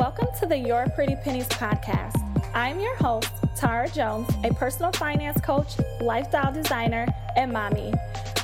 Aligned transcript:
Welcome 0.00 0.28
to 0.38 0.46
the 0.46 0.56
Your 0.56 0.86
Pretty 0.94 1.14
Pennies 1.14 1.46
podcast. 1.48 2.16
I'm 2.54 2.80
your 2.80 2.96
host, 2.96 3.28
Tara 3.54 3.86
Jones, 3.86 4.30
a 4.44 4.54
personal 4.54 4.92
finance 4.92 5.38
coach, 5.42 5.74
lifestyle 6.00 6.50
designer, 6.50 7.06
and 7.36 7.52
mommy. 7.52 7.92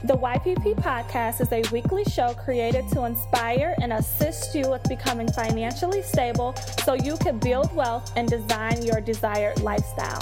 The 0.04 0.18
YPP 0.18 0.74
podcast 0.74 1.40
is 1.40 1.50
a 1.52 1.62
weekly 1.72 2.04
show 2.04 2.34
created 2.34 2.84
to 2.92 3.06
inspire 3.06 3.74
and 3.80 3.94
assist 3.94 4.54
you 4.54 4.70
with 4.70 4.82
becoming 4.86 5.32
financially 5.32 6.02
stable 6.02 6.54
so 6.84 6.92
you 6.92 7.16
can 7.16 7.38
build 7.38 7.74
wealth 7.74 8.12
and 8.16 8.28
design 8.28 8.82
your 8.82 9.00
desired 9.00 9.58
lifestyle. 9.62 10.20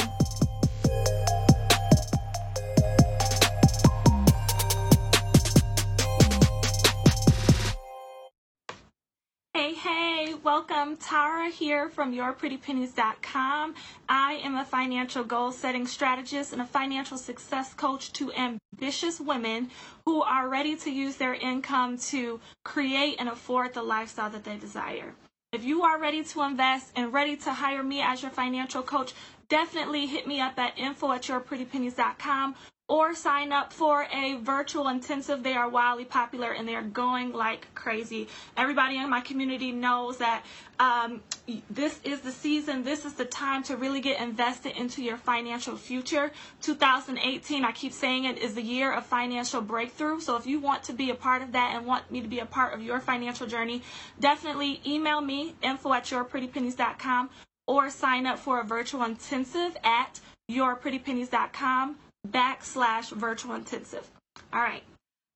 Hey, 9.52 9.74
hey, 9.74 10.13
welcome. 10.42 10.96
Tara 10.96 11.48
here 11.50 11.88
from 11.88 12.12
yourprettypennies.com. 12.12 13.74
I 14.08 14.32
am 14.42 14.56
a 14.56 14.64
financial 14.64 15.22
goal 15.22 15.52
setting 15.52 15.86
strategist 15.86 16.52
and 16.52 16.62
a 16.62 16.66
financial 16.66 17.18
success 17.18 17.74
coach 17.74 18.12
to 18.14 18.32
ambitious 18.32 19.20
women 19.20 19.70
who 20.04 20.22
are 20.22 20.48
ready 20.48 20.76
to 20.76 20.90
use 20.90 21.16
their 21.16 21.34
income 21.34 21.98
to 21.98 22.40
create 22.64 23.16
and 23.18 23.28
afford 23.28 23.74
the 23.74 23.82
lifestyle 23.82 24.30
that 24.30 24.44
they 24.44 24.56
desire. 24.56 25.14
If 25.52 25.62
you 25.62 25.82
are 25.82 26.00
ready 26.00 26.24
to 26.24 26.42
invest 26.42 26.90
and 26.96 27.12
ready 27.12 27.36
to 27.36 27.52
hire 27.52 27.82
me 27.82 28.00
as 28.00 28.22
your 28.22 28.30
financial 28.32 28.82
coach, 28.82 29.12
definitely 29.48 30.06
hit 30.06 30.26
me 30.26 30.40
up 30.40 30.58
at 30.58 30.76
info 30.78 31.12
at 31.12 31.22
yourprettypennies.com 31.22 32.56
or 32.86 33.14
sign 33.14 33.50
up 33.50 33.72
for 33.72 34.06
a 34.12 34.34
virtual 34.36 34.88
intensive. 34.88 35.42
They 35.42 35.54
are 35.54 35.68
wildly 35.68 36.04
popular 36.04 36.52
and 36.52 36.68
they're 36.68 36.82
going 36.82 37.32
like 37.32 37.74
crazy. 37.74 38.28
Everybody 38.58 38.98
in 38.98 39.08
my 39.08 39.22
community 39.22 39.72
knows 39.72 40.18
that 40.18 40.44
um, 40.78 41.22
this 41.70 41.98
is 42.04 42.20
the 42.20 42.30
season, 42.30 42.84
this 42.84 43.06
is 43.06 43.14
the 43.14 43.24
time 43.24 43.62
to 43.64 43.76
really 43.76 44.00
get 44.00 44.20
invested 44.20 44.76
into 44.76 45.02
your 45.02 45.16
financial 45.16 45.76
future. 45.76 46.30
2018, 46.60 47.64
I 47.64 47.72
keep 47.72 47.92
saying 47.92 48.24
it, 48.24 48.38
is 48.38 48.54
the 48.54 48.62
year 48.62 48.92
of 48.92 49.06
financial 49.06 49.62
breakthrough. 49.62 50.20
So 50.20 50.36
if 50.36 50.46
you 50.46 50.60
want 50.60 50.82
to 50.84 50.92
be 50.92 51.10
a 51.10 51.14
part 51.14 51.40
of 51.40 51.52
that 51.52 51.74
and 51.74 51.86
want 51.86 52.10
me 52.10 52.20
to 52.20 52.28
be 52.28 52.40
a 52.40 52.46
part 52.46 52.74
of 52.74 52.82
your 52.82 53.00
financial 53.00 53.46
journey, 53.46 53.82
definitely 54.20 54.82
email 54.84 55.22
me, 55.22 55.54
info 55.62 55.94
at 55.94 56.04
yourprettypennies.com 56.04 57.30
or 57.66 57.88
sign 57.88 58.26
up 58.26 58.38
for 58.38 58.60
a 58.60 58.64
virtual 58.64 59.04
intensive 59.04 59.74
at 59.82 60.20
yourprettypennies.com 60.50 61.96
backslash 62.28 63.10
virtual 63.12 63.54
intensive. 63.54 64.08
All 64.52 64.60
right. 64.60 64.82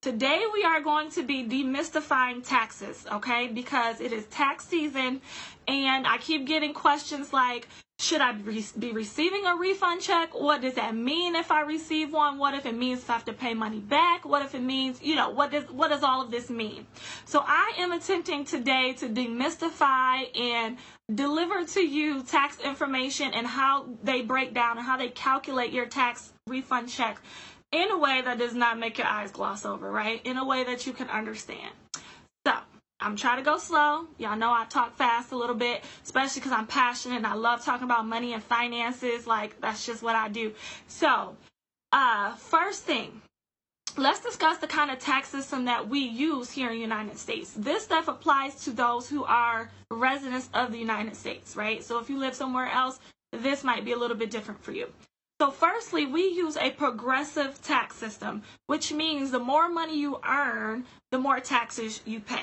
Today 0.00 0.42
we 0.52 0.62
are 0.62 0.80
going 0.80 1.10
to 1.10 1.22
be 1.24 1.44
demystifying 1.44 2.46
taxes, 2.46 3.04
okay? 3.10 3.48
Because 3.48 4.00
it 4.00 4.12
is 4.12 4.24
tax 4.26 4.64
season 4.64 5.20
and 5.66 6.06
I 6.06 6.18
keep 6.18 6.46
getting 6.46 6.72
questions 6.72 7.32
like, 7.32 7.66
should 8.00 8.20
I 8.20 8.32
be 8.32 8.92
receiving 8.92 9.44
a 9.44 9.56
refund 9.56 10.00
check? 10.00 10.32
What 10.32 10.60
does 10.60 10.74
that 10.74 10.94
mean 10.94 11.34
if 11.34 11.50
I 11.50 11.62
receive 11.62 12.12
one? 12.12 12.38
What 12.38 12.54
if 12.54 12.64
it 12.64 12.76
means 12.76 13.04
I 13.08 13.12
have 13.14 13.24
to 13.24 13.32
pay 13.32 13.54
money 13.54 13.80
back? 13.80 14.24
What 14.24 14.42
if 14.42 14.54
it 14.54 14.62
means, 14.62 15.02
you 15.02 15.16
know, 15.16 15.30
what 15.30 15.50
does 15.50 15.64
what 15.64 15.88
does 15.88 16.04
all 16.04 16.22
of 16.22 16.30
this 16.30 16.48
mean? 16.48 16.86
So 17.24 17.42
I 17.44 17.72
am 17.78 17.90
attempting 17.90 18.44
today 18.44 18.92
to 18.98 19.08
demystify 19.08 20.38
and 20.38 20.78
deliver 21.12 21.64
to 21.64 21.80
you 21.80 22.22
tax 22.22 22.60
information 22.60 23.32
and 23.34 23.46
how 23.46 23.88
they 24.04 24.22
break 24.22 24.54
down 24.54 24.78
and 24.78 24.86
how 24.86 24.96
they 24.96 25.08
calculate 25.08 25.72
your 25.72 25.86
tax 25.86 26.32
refund 26.46 26.88
check 26.88 27.20
in 27.72 27.90
a 27.90 27.98
way 27.98 28.22
that 28.24 28.38
does 28.38 28.54
not 28.54 28.78
make 28.78 28.98
your 28.98 29.08
eyes 29.08 29.32
gloss 29.32 29.66
over, 29.66 29.90
right? 29.90 30.24
In 30.24 30.36
a 30.36 30.44
way 30.44 30.62
that 30.62 30.86
you 30.86 30.92
can 30.92 31.08
understand. 31.10 31.72
I'm 33.00 33.14
trying 33.14 33.36
to 33.38 33.44
go 33.44 33.58
slow. 33.58 34.06
Y'all 34.18 34.36
know 34.36 34.50
I 34.50 34.64
talk 34.64 34.96
fast 34.96 35.30
a 35.30 35.36
little 35.36 35.54
bit, 35.54 35.84
especially 36.02 36.40
because 36.40 36.52
I'm 36.52 36.66
passionate 36.66 37.16
and 37.16 37.26
I 37.26 37.34
love 37.34 37.64
talking 37.64 37.84
about 37.84 38.06
money 38.06 38.32
and 38.32 38.42
finances. 38.42 39.26
Like, 39.26 39.60
that's 39.60 39.86
just 39.86 40.02
what 40.02 40.16
I 40.16 40.28
do. 40.28 40.52
So, 40.88 41.36
uh, 41.92 42.34
first 42.34 42.82
thing, 42.82 43.22
let's 43.96 44.18
discuss 44.18 44.58
the 44.58 44.66
kind 44.66 44.90
of 44.90 44.98
tax 44.98 45.28
system 45.28 45.66
that 45.66 45.88
we 45.88 46.00
use 46.00 46.50
here 46.50 46.70
in 46.70 46.74
the 46.74 46.80
United 46.80 47.16
States. 47.18 47.54
This 47.56 47.84
stuff 47.84 48.08
applies 48.08 48.56
to 48.64 48.72
those 48.72 49.08
who 49.08 49.22
are 49.22 49.70
residents 49.92 50.48
of 50.52 50.72
the 50.72 50.78
United 50.78 51.14
States, 51.14 51.54
right? 51.54 51.84
So, 51.84 52.00
if 52.00 52.10
you 52.10 52.18
live 52.18 52.34
somewhere 52.34 52.68
else, 52.68 52.98
this 53.32 53.62
might 53.62 53.84
be 53.84 53.92
a 53.92 53.98
little 53.98 54.16
bit 54.16 54.32
different 54.32 54.64
for 54.64 54.72
you. 54.72 54.92
So, 55.40 55.52
firstly, 55.52 56.04
we 56.04 56.22
use 56.22 56.56
a 56.56 56.70
progressive 56.70 57.62
tax 57.62 57.94
system, 57.94 58.42
which 58.66 58.92
means 58.92 59.30
the 59.30 59.38
more 59.38 59.68
money 59.68 59.96
you 59.96 60.18
earn, 60.28 60.84
the 61.12 61.18
more 61.18 61.38
taxes 61.38 62.00
you 62.04 62.18
pay 62.18 62.42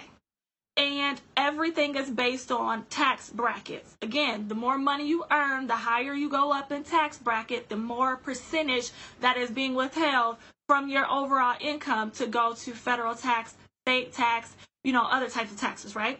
and 1.05 1.21
everything 1.37 1.95
is 1.95 2.09
based 2.09 2.51
on 2.51 2.83
tax 2.89 3.29
brackets. 3.29 3.95
Again, 4.01 4.47
the 4.47 4.55
more 4.55 4.77
money 4.77 5.07
you 5.07 5.23
earn, 5.29 5.67
the 5.67 5.75
higher 5.75 6.13
you 6.13 6.29
go 6.29 6.51
up 6.51 6.71
in 6.71 6.83
tax 6.83 7.17
bracket, 7.19 7.69
the 7.69 7.75
more 7.75 8.15
percentage 8.15 8.89
that 9.21 9.37
is 9.37 9.51
being 9.51 9.75
withheld 9.75 10.37
from 10.67 10.89
your 10.89 11.05
overall 11.09 11.55
income 11.61 12.09
to 12.11 12.25
go 12.25 12.53
to 12.55 12.73
federal 12.73 13.13
tax, 13.13 13.53
state 13.85 14.13
tax, 14.13 14.55
you 14.83 14.93
know, 14.93 15.03
other 15.03 15.29
types 15.29 15.51
of 15.51 15.59
taxes, 15.59 15.95
right? 15.95 16.19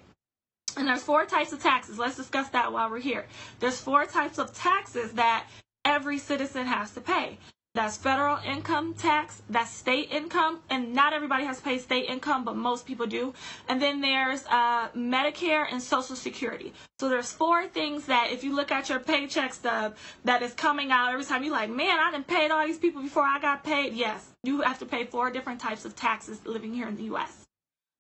And 0.78 0.88
there's 0.88 1.02
four 1.02 1.26
types 1.26 1.52
of 1.52 1.64
taxes. 1.64 1.98
Let's 1.98 2.16
discuss 2.16 2.50
that 2.50 2.72
while 2.72 2.90
we're 2.92 3.00
here. 3.00 3.26
There's 3.60 3.80
four 3.80 4.06
types 4.06 4.38
of 4.38 4.54
taxes 4.54 5.14
that 5.14 5.48
every 5.84 6.20
citizen 6.20 6.68
has 6.68 6.92
to 6.94 7.02
pay. 7.02 7.40
That's 7.76 7.98
federal 7.98 8.38
income 8.38 8.94
tax, 8.94 9.42
that's 9.50 9.70
state 9.70 10.10
income, 10.10 10.62
and 10.70 10.94
not 10.94 11.12
everybody 11.12 11.44
has 11.44 11.58
to 11.58 11.64
pay 11.64 11.78
state 11.78 12.06
income, 12.06 12.46
but 12.46 12.56
most 12.56 12.86
people 12.86 13.06
do. 13.06 13.34
And 13.68 13.82
then 13.82 14.00
there's 14.00 14.46
uh, 14.46 14.88
Medicare 14.96 15.66
and 15.70 15.84
Social 15.84 16.16
Security. 16.16 16.72
So 17.00 17.10
there's 17.10 17.34
four 17.34 17.68
things 17.68 18.06
that 18.06 18.30
if 18.32 18.46
you 18.46 18.56
look 18.56 18.72
at 18.72 18.88
your 18.88 19.00
paycheck 19.00 19.54
stub 19.54 19.98
that 20.24 20.42
is 20.42 20.54
coming 20.54 20.90
out 20.90 21.12
every 21.12 21.26
time 21.26 21.44
you're 21.44 21.52
like, 21.52 21.70
man, 21.70 22.00
I 22.00 22.12
didn't 22.12 22.28
pay 22.28 22.48
all 22.48 22.66
these 22.66 22.78
people 22.78 23.02
before 23.02 23.24
I 23.24 23.40
got 23.40 23.66
paid. 23.66 23.94
Yes, 23.94 24.26
you 24.44 24.62
have 24.62 24.80
to 24.80 24.86
pay 24.86 25.04
four 25.04 25.30
different 25.30 25.60
types 25.60 25.84
of 25.84 25.98
taxes 25.98 26.40
living 26.46 26.74
here 26.74 26.88
in 26.88 26.96
the 26.96 27.04
U.S. 27.04 27.44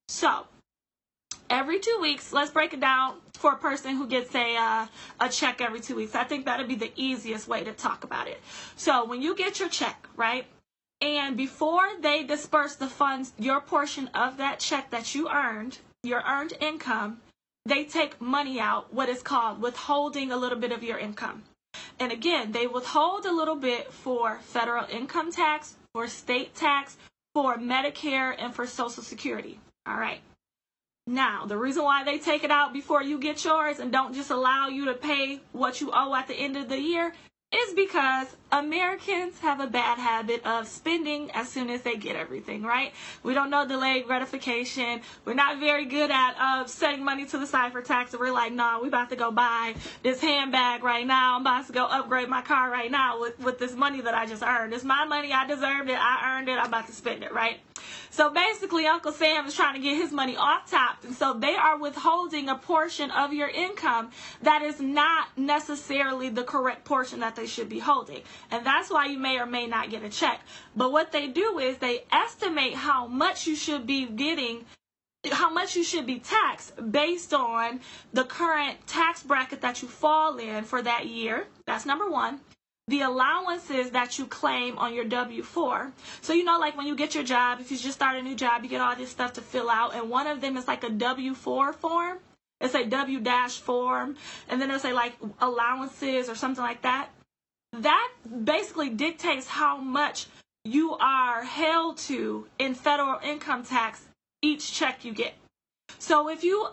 So 0.07 0.47
every 1.50 1.79
two 1.79 2.00
weeks, 2.01 2.33
let's 2.33 2.51
break 2.51 2.73
it 2.73 2.79
down 2.79 3.16
for 3.33 3.53
a 3.53 3.57
person 3.57 3.95
who 3.95 4.07
gets 4.07 4.33
a 4.35 4.56
uh, 4.56 4.88
a 5.19 5.29
check 5.29 5.61
every 5.61 5.79
two 5.79 5.95
weeks. 5.95 6.16
I 6.16 6.23
think 6.23 6.45
that'd 6.45 6.67
be 6.67 6.75
the 6.75 6.91
easiest 6.95 7.47
way 7.47 7.63
to 7.63 7.73
talk 7.73 8.03
about 8.03 8.28
it. 8.28 8.41
So 8.75 9.06
when 9.06 9.22
you 9.22 9.35
get 9.35 9.59
your 9.59 9.69
check, 9.69 10.07
right? 10.16 10.45
And 11.01 11.35
before 11.35 11.88
they 12.01 12.23
disperse 12.23 12.75
the 12.75 12.88
funds, 12.88 13.33
your 13.38 13.61
portion 13.61 14.07
of 14.13 14.38
that 14.38 14.59
check 14.59 14.91
that 14.91 15.13
you 15.13 15.29
earned, 15.29 15.78
your 16.03 16.23
earned 16.28 16.53
income, 16.61 17.19
they 17.66 17.83
take 17.83 18.22
money 18.22 18.59
out, 18.59 18.94
what 18.94 19.09
is 19.09 19.22
called 19.22 19.62
withholding 19.62 20.31
a 20.31 20.38
little 20.38 20.57
bit 20.57 20.72
of 20.72 20.83
your 20.83 20.97
income. 20.97 21.44
And 22.00 22.12
again, 22.12 22.51
they 22.51 22.67
withhold 22.67 23.25
a 23.25 23.31
little 23.31 23.56
bit 23.56 23.91
for 23.91 24.39
federal 24.44 24.85
income 24.89 25.31
tax, 25.31 25.75
for 25.94 26.07
state 26.07 26.56
tax, 26.56 26.97
for 27.33 27.57
Medicare, 27.57 28.35
and 28.38 28.53
for 28.53 28.66
Social 28.66 29.03
Security. 29.03 29.59
All 29.85 29.97
right. 29.97 30.22
Now, 31.08 31.46
the 31.46 31.56
reason 31.56 31.84
why 31.84 32.04
they 32.04 32.18
take 32.18 32.44
it 32.44 32.50
out 32.50 32.74
before 32.74 33.04
you 33.04 33.20
get 33.20 33.46
yours 33.46 33.78
and 33.78 33.92
don't 33.92 34.16
just 34.16 34.32
allow 34.32 34.70
you 34.70 34.86
to 34.86 34.96
pay 34.96 35.40
what 35.52 35.80
you 35.80 35.92
owe 35.94 36.16
at 36.16 36.28
the 36.28 36.34
end 36.34 36.58
of 36.58 36.68
the 36.68 36.80
year 36.80 37.14
is 37.54 37.74
because 37.76 38.36
Americans 38.52 39.40
have 39.40 39.60
a 39.60 39.68
bad 39.68 40.00
habit 40.00 40.44
of 40.48 40.68
spending 40.68 41.30
as 41.32 41.48
soon 41.48 41.70
as 41.70 41.84
they 41.84 41.96
get 41.96 42.16
everything, 42.16 42.64
right? 42.64 42.92
We 43.22 43.36
don't 43.36 43.52
know 43.52 43.68
delayed 43.68 44.08
gratification. 44.08 45.02
We're 45.26 45.36
not 45.36 45.60
very 45.60 45.86
good 45.86 46.10
at 46.10 46.36
uh, 46.40 46.66
setting 46.66 47.06
money 47.06 47.26
to 47.28 47.38
the 47.38 47.46
side 47.46 47.72
for 47.72 47.84
tax. 47.84 48.18
we're 48.18 48.32
like, 48.32 48.52
nah, 48.52 48.82
we 48.82 48.88
about 48.88 49.12
to 49.12 49.16
go 49.16 49.32
buy 49.32 49.76
this 50.02 50.20
handbag 50.20 50.84
right 50.84 51.06
now. 51.06 51.36
I'm 51.36 51.42
about 51.42 51.68
to 51.68 51.74
go 51.74 51.86
upgrade 51.86 52.30
my 52.30 52.42
car 52.42 52.72
right 52.72 52.90
now 52.90 53.22
with, 53.22 53.40
with 53.40 53.60
this 53.60 53.76
money 53.76 54.02
that 54.02 54.16
I 54.16 54.26
just 54.26 54.42
earned. 54.42 54.74
It's 54.74 54.84
my 54.84 55.06
money. 55.06 55.32
I 55.32 55.46
deserved 55.46 55.88
it. 55.92 56.00
I 56.00 56.36
earned 56.36 56.50
it. 56.50 56.58
I'm 56.58 56.66
about 56.66 56.88
to 56.88 56.94
spend 56.94 57.24
it, 57.24 57.32
right? 57.32 57.60
So 58.16 58.30
basically, 58.30 58.88
Uncle 58.88 59.12
Sam 59.12 59.46
is 59.46 59.56
trying 59.56 59.74
to 59.74 59.81
get 59.81 59.98
his 59.98 60.14
money 60.14 60.38
off 60.38 60.72
top. 60.72 61.03
And 61.03 61.14
so 61.14 61.34
they 61.34 61.53
are 61.53 61.78
withholding 61.78 62.48
a 62.48 62.56
portion 62.56 63.12
of 63.12 63.34
your 63.34 63.50
income 63.50 64.12
that 64.42 64.62
is 64.62 64.80
not 64.80 65.38
necessarily 65.38 66.30
the 66.30 66.45
correct 66.45 66.86
portion 66.86 67.19
that 67.19 67.36
they 67.36 67.45
should 67.45 67.68
be 67.68 67.80
holding. 67.80 68.22
And 68.51 68.66
that's 68.66 68.89
why 68.89 69.07
you 69.07 69.19
may 69.19 69.38
or 69.38 69.45
may 69.45 69.68
not 69.68 69.89
get 69.89 70.01
a 70.01 70.07
check. 70.07 70.39
But 70.78 70.94
what 70.94 71.12
they 71.12 71.28
do 71.28 71.60
is 71.60 71.78
they 71.78 72.06
estimate 72.10 72.75
how 72.75 73.06
much 73.06 73.48
you 73.48 73.56
should 73.57 73.86
be 73.86 74.06
getting 74.06 74.63
how 75.31 75.50
much 75.50 75.75
you 75.75 75.84
should 75.84 76.06
be 76.06 76.19
taxed 76.19 76.72
based 76.92 77.34
on 77.34 77.81
the 78.13 78.24
current 78.24 78.78
tax 78.88 79.24
bracket 79.24 79.60
that 79.60 79.81
you 79.81 79.88
fall 79.89 80.38
in 80.38 80.63
for 80.63 80.81
that 80.81 81.07
year. 81.07 81.48
That's 81.66 81.86
number 81.86 82.10
one 82.10 82.39
the 82.88 83.02
allowances 83.02 83.92
that 83.92 84.20
you 84.20 84.28
claim 84.28 84.78
on 84.78 84.94
your 84.94 85.06
W 85.06 85.42
4. 85.42 85.92
So, 86.22 86.34
you 86.34 86.44
know, 86.44 86.60
like 86.60 86.78
when 86.78 86.86
you 86.86 86.96
get 86.96 87.16
your 87.16 87.24
job, 87.24 87.60
if 87.60 87.72
you 87.72 87.78
just 87.78 87.96
start 87.96 88.18
a 88.18 88.22
new 88.22 88.36
job, 88.36 88.64
you 88.64 88.70
get 88.70 88.82
all 88.82 88.96
this 88.96 89.10
stuff 89.10 89.34
to 89.34 89.42
fill 89.42 89.70
out, 89.70 89.96
and 89.96 90.10
one 90.10 90.28
of 90.28 90.42
them 90.42 90.56
is 90.56 90.68
like 90.68 90.84
a 90.84 90.90
W 90.90 91.34
4 91.34 91.74
form. 91.74 92.20
It's 92.62 92.76
a 92.76 92.86
W 92.86 93.20
dash 93.20 93.60
form, 93.60 94.16
and 94.48 94.62
then 94.62 94.70
it'll 94.70 94.80
say 94.80 94.94
like 94.94 95.14
allowances 95.42 96.30
or 96.30 96.36
something 96.36 96.64
like 96.64 96.84
that. 96.84 97.10
That 97.74 98.10
basically 98.44 98.90
dictates 98.90 99.48
how 99.48 99.78
much 99.78 100.28
you 100.64 100.94
are 100.94 101.44
held 101.44 101.98
to 101.98 102.48
in 102.58 102.74
federal 102.74 103.20
income 103.24 103.64
tax 103.64 104.02
each 104.42 104.74
check 104.74 105.04
you 105.04 105.14
get. 105.14 105.34
So 106.00 106.30
if 106.30 106.44
you 106.44 106.68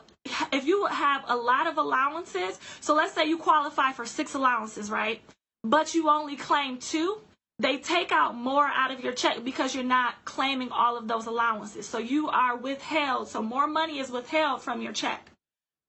if 0.52 0.66
you 0.66 0.86
have 0.86 1.24
a 1.26 1.36
lot 1.36 1.66
of 1.66 1.78
allowances, 1.78 2.60
so 2.80 2.94
let's 2.94 3.12
say 3.12 3.26
you 3.26 3.38
qualify 3.38 3.92
for 3.92 4.06
six 4.06 4.34
allowances, 4.34 4.90
right? 4.90 5.20
But 5.64 5.94
you 5.94 6.08
only 6.08 6.36
claim 6.36 6.78
two, 6.78 7.18
they 7.58 7.78
take 7.78 8.10
out 8.10 8.34
more 8.34 8.66
out 8.66 8.90
of 8.90 9.00
your 9.04 9.12
check 9.12 9.44
because 9.44 9.74
you're 9.74 9.84
not 9.84 10.24
claiming 10.24 10.70
all 10.70 10.96
of 10.96 11.06
those 11.06 11.26
allowances. 11.26 11.88
So 11.88 11.98
you 11.98 12.28
are 12.28 12.56
withheld. 12.56 13.28
So 13.28 13.40
more 13.42 13.68
money 13.68 14.00
is 14.00 14.10
withheld 14.10 14.62
from 14.62 14.82
your 14.82 14.92
check. 14.92 15.30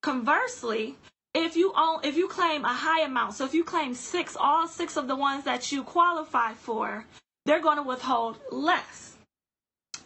Conversely, 0.04 0.96
if 1.34 1.56
you 1.56 1.74
own 1.75 2.02
if 2.04 2.16
you 2.16 2.28
claim 2.28 2.64
a 2.64 2.74
high 2.74 3.02
amount, 3.02 3.34
so 3.34 3.46
if 3.46 3.54
you 3.54 3.64
claim 3.64 3.96
six, 3.96 4.38
all 4.40 4.68
six 4.68 4.98
of 4.98 5.08
the 5.08 5.16
ones 5.16 5.46
that 5.46 5.72
you 5.72 5.84
qualify 5.84 6.54
for, 6.54 7.06
they're 7.46 7.62
going 7.62 7.78
to 7.78 7.84
withhold 7.84 8.40
less. 8.52 9.12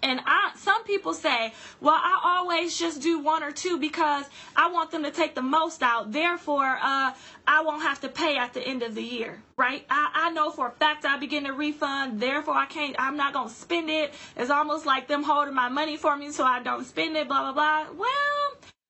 And 0.04 0.22
I, 0.26 0.52
some 0.58 0.84
people 0.84 1.14
say, 1.14 1.54
well, 1.82 1.96
I 1.96 2.22
always 2.24 2.78
just 2.78 3.02
do 3.02 3.20
one 3.20 3.44
or 3.44 3.52
two 3.52 3.80
because 3.80 4.26
I 4.56 4.70
want 4.72 4.92
them 4.92 5.04
to 5.04 5.12
take 5.12 5.36
the 5.36 5.42
most 5.42 5.82
out. 5.82 6.12
Therefore, 6.12 6.78
uh, 6.82 7.14
I 7.48 7.62
won't 7.62 7.82
have 7.82 8.02
to 8.02 8.10
pay 8.10 8.38
at 8.38 8.54
the 8.54 8.62
end 8.62 8.84
of 8.84 8.94
the 8.96 9.04
year, 9.04 9.42
right? 9.58 9.86
I, 9.90 10.12
I 10.14 10.32
know 10.32 10.52
for 10.52 10.68
a 10.68 10.72
fact 10.72 11.06
I 11.06 11.18
begin 11.18 11.46
to 11.46 11.54
refund. 11.54 12.20
Therefore, 12.20 12.56
I 12.56 12.66
can't, 12.66 12.96
I'm 13.00 13.18
not 13.18 13.34
to 13.34 13.54
spend 13.54 13.90
it. 13.90 14.14
It's 14.36 14.52
almost 14.52 14.86
like 14.86 15.08
them 15.08 15.24
holding 15.24 15.56
my 15.56 15.70
money 15.70 15.98
for 15.98 16.16
me 16.16 16.32
so 16.32 16.44
I 16.44 16.62
don't 16.62 16.86
spend 16.86 17.16
it, 17.18 17.28
blah, 17.28 17.52
blah, 17.52 17.54
blah. 17.54 17.94
Well, 17.98 18.37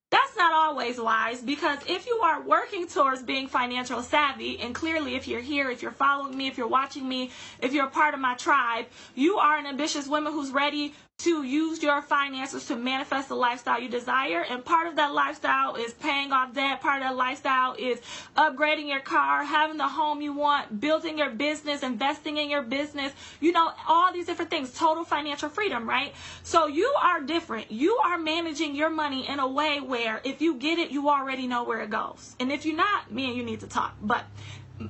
that's 0.10 0.38
not 0.38 0.54
always 0.54 1.00
wise 1.00 1.42
because 1.42 1.80
if 1.88 2.06
you 2.06 2.16
are 2.24 2.42
working 2.42 2.88
towards 2.88 3.24
being 3.24 3.48
financial 3.48 4.02
savvy, 4.02 4.60
and 4.60 4.74
clearly 4.74 5.16
if 5.16 5.28
you're 5.28 5.42
here, 5.42 5.70
if 5.70 5.82
you're 5.82 5.92
following 5.92 6.38
me, 6.38 6.48
if 6.48 6.58
you're 6.58 6.68
watching 6.68 7.08
me, 7.08 7.32
if 7.62 7.74
you're 7.74 7.88
a 7.88 7.90
part 7.90 8.14
of 8.14 8.20
my 8.20 8.36
tribe, 8.36 8.86
you 9.16 9.38
are 9.38 9.58
an 9.58 9.66
ambitious 9.66 10.08
woman 10.08 10.32
who's 10.32 10.52
ready 10.52 10.94
to 11.20 11.42
use 11.42 11.82
your 11.82 12.00
finances 12.00 12.66
to 12.66 12.76
manifest 12.76 13.30
the 13.30 13.36
lifestyle 13.36 13.82
you 13.82 13.90
desire. 13.90 14.46
And 14.48 14.64
part 14.64 14.86
of 14.86 14.98
that 14.98 15.14
lifestyle 15.14 15.76
is 15.76 15.94
paying 15.94 16.32
off 16.32 16.54
debt. 16.54 16.80
Part 16.80 17.02
of 17.02 17.08
that 17.08 17.16
lifestyle 17.16 17.74
is 17.74 18.00
upgrading 18.36 18.88
your 18.88 19.00
car, 19.00 19.44
having 19.44 19.78
the 19.78 19.88
home 19.88 20.22
you 20.22 20.34
want, 20.34 20.80
building 20.80 21.18
your 21.18 21.32
business, 21.32 21.82
investing 21.82 22.38
in 22.38 22.52
your 22.52 22.62
business, 22.62 23.14
you 23.40 23.52
know, 23.52 23.72
all 23.88 24.14
these 24.14 24.28
different 24.28 24.52
things. 24.52 24.72
Total 24.74 25.04
financial 25.04 25.50
freedom, 25.50 25.90
right? 25.90 26.14
So 26.44 26.68
you 26.68 26.94
are 27.02 27.20
different. 27.22 27.72
You 27.72 27.98
are 28.06 28.20
managing 28.20 28.76
your 28.76 28.92
money 28.92 29.28
in 29.28 29.40
a 29.40 29.48
way 29.48 29.82
where 29.82 30.22
if 30.24 30.40
you 30.40 30.54
get 30.54 30.78
it, 30.78 30.92
you 30.92 31.10
already 31.10 31.48
know 31.48 31.64
where 31.64 31.82
it 31.82 31.90
goes. 31.90 32.36
And 32.40 32.52
if 32.52 32.64
you're 32.64 32.78
not, 32.78 33.12
me 33.12 33.26
and 33.26 33.36
you 33.36 33.44
need 33.44 33.62
to 33.62 33.68
talk. 33.68 33.96
But 34.04 34.24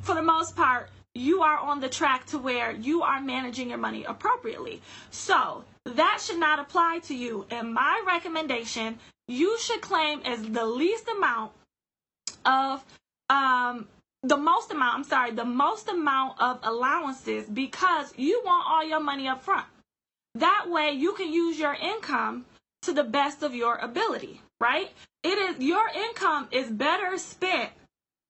for 0.01 0.13
the 0.13 0.21
most 0.21 0.57
part, 0.57 0.89
you 1.13 1.41
are 1.41 1.57
on 1.57 1.79
the 1.79 1.89
track 1.89 2.25
to 2.27 2.37
where 2.37 2.71
you 2.71 3.01
are 3.01 3.21
managing 3.21 3.69
your 3.69 3.79
money 3.79 4.03
appropriately. 4.03 4.81
So 5.09 5.63
that 5.95 6.19
should 6.21 6.39
not 6.39 6.59
apply 6.59 6.99
to 7.05 7.15
you. 7.15 7.45
And 7.49 7.73
my 7.73 8.03
recommendation, 8.05 8.99
you 9.27 9.57
should 9.59 9.81
claim 9.81 10.21
as 10.25 10.41
the 10.41 10.65
least 10.65 11.07
amount 11.07 11.51
of 12.45 12.83
um 13.29 13.87
the 14.23 14.37
most 14.37 14.71
amount, 14.71 14.95
I'm 14.95 15.03
sorry, 15.03 15.31
the 15.31 15.45
most 15.45 15.87
amount 15.87 16.41
of 16.41 16.59
allowances 16.63 17.45
because 17.45 18.13
you 18.17 18.41
want 18.43 18.65
all 18.67 18.83
your 18.83 18.99
money 18.99 19.27
up 19.27 19.43
front. 19.43 19.65
That 20.35 20.65
way 20.69 20.91
you 20.91 21.13
can 21.13 21.31
use 21.31 21.57
your 21.59 21.73
income 21.73 22.45
to 22.81 22.93
the 22.93 23.03
best 23.03 23.43
of 23.43 23.53
your 23.55 23.75
ability, 23.75 24.41
right? 24.59 24.91
It 25.23 25.37
is 25.37 25.59
your 25.59 25.87
income 25.89 26.47
is 26.51 26.69
better 26.69 27.17
spent 27.17 27.69